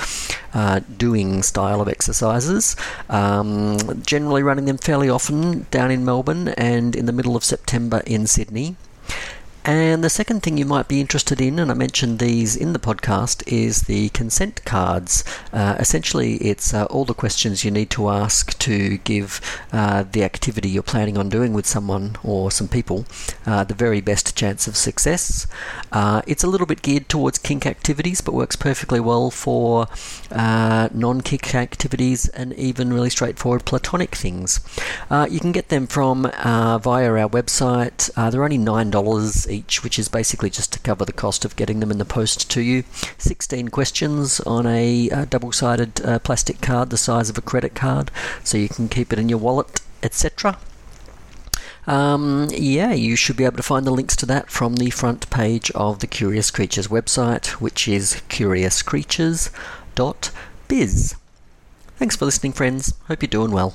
uh, 0.55 0.81
doing 0.97 1.43
style 1.43 1.81
of 1.81 1.89
exercises. 1.89 2.77
Um, 3.09 4.03
generally 4.07 4.43
running 4.43 4.67
them 4.67 4.79
fairly 4.79 5.09
often 5.09 5.67
down 5.71 5.91
in 5.91 6.05
Melbourne 6.05 6.49
and 6.49 6.95
in 6.95 7.07
the 7.07 7.13
middle 7.13 7.37
of 7.37 7.45
September 7.45 8.03
in 8.07 8.27
Sydney. 8.27 8.77
And 9.65 10.03
the 10.03 10.11
second 10.11 10.43
thing 10.43 10.59
you 10.59 10.65
might 10.65 10.89
be 10.89 11.01
interested 11.01 11.41
in, 11.41 11.61
and 11.61 11.71
I 11.71 11.75
mentioned 11.75 12.19
these 12.19 12.57
in 12.57 12.73
the 12.73 12.81
podcast, 12.81 13.45
is 13.47 13.83
the 13.83 14.09
consent 14.09 14.65
cards. 14.65 15.23
Uh, 15.53 15.77
essentially, 15.79 16.35
it's 16.39 16.75
uh, 16.75 16.87
all 16.87 17.05
the 17.05 17.15
questions 17.15 17.65
you 17.65 17.71
need 17.71 17.89
to 17.91 18.09
ask 18.09 18.59
to 18.59 18.99
give 18.99 19.41
uh, 19.73 20.03
the 20.11 20.25
activity 20.25 20.69
you're 20.69 20.83
planning 20.83 21.17
on 21.17 21.29
doing 21.29 21.53
with 21.53 21.65
someone 21.65 22.17
or 22.25 22.51
some 22.51 22.67
people 22.67 23.07
uh, 23.47 23.63
the 23.63 23.75
very 23.75 24.01
best 24.01 24.37
chance 24.37 24.67
of 24.67 24.77
success. 24.77 25.47
Uh, 25.93 26.23
it's 26.27 26.43
a 26.43 26.49
little 26.49 26.67
bit 26.67 26.83
geared 26.83 27.09
towards 27.09 27.39
kink 27.39 27.65
activities, 27.65 28.21
but 28.21 28.35
works 28.35 28.57
perfectly 28.57 28.99
well 28.99 29.31
for 29.31 29.87
uh, 30.33 30.89
non 30.93 31.21
kink 31.21 31.55
activities 31.55 32.29
and 32.31 32.53
even 32.55 32.93
really 32.93 33.11
straightforward 33.11 33.65
platonic 33.65 34.17
things. 34.17 34.59
you 35.31 35.39
can 35.39 35.53
get 35.53 35.69
them 35.69 35.87
from 35.87 36.23
via 36.23 36.83
our 36.83 37.29
website. 37.29 38.13
they're 38.33 38.43
only 38.43 38.59
$9 38.59 39.52
each, 39.53 39.85
which 39.85 39.99
is 39.99 40.09
basically 40.09 40.51
just 40.51 40.73
to 40.73 40.81
cover 40.81 41.05
the 41.05 41.13
cost 41.13 41.45
of 41.45 41.57
getting 41.57 41.81
them 41.81 41.91
in 41.91 41.99
the 41.99 42.05
post 42.05 42.49
to 42.51 42.61
you. 42.61 42.85
16 43.19 43.69
questions 43.69 44.41
on 44.41 44.67
a 44.67 45.11
uh, 45.11 45.25
double 45.27 45.53
sided 45.53 46.05
uh, 46.05 46.19
plastic 46.19 46.61
card 46.61 46.91
the 46.91 46.97
size 46.97 47.31
of 47.31 47.39
a 47.39 47.43
credit 47.43 47.75
card, 47.75 48.11
so 48.43 48.59
you 48.59 48.69
can 48.69 48.89
keep 48.89 49.13
it 49.13 49.19
in 49.19 49.29
your 49.29 49.39
wallet, 49.39 49.81
etc. 50.03 50.59
Um, 51.87 52.49
yeah, 52.51 52.93
you 52.93 53.17
should 53.17 53.37
be 53.37 53.45
able 53.45 53.57
to 53.57 53.63
find 53.63 53.87
the 53.87 53.91
links 53.91 54.17
to 54.17 54.27
that 54.27 54.51
from 54.51 54.77
the 54.77 54.91
front 54.91 55.29
page 55.31 55.71
of 55.73 55.99
the 55.99 56.07
Curious 56.07 56.51
Creatures 56.51 56.89
website, 56.89 57.47
which 57.61 57.89
is 57.89 58.23
curiouscreatures.biz. 58.29 61.15
Thanks 61.97 62.17
for 62.17 62.25
listening, 62.25 62.53
friends. 62.53 62.95
Hope 63.09 63.23
you're 63.23 63.29
doing 63.29 63.51
well. 63.51 63.75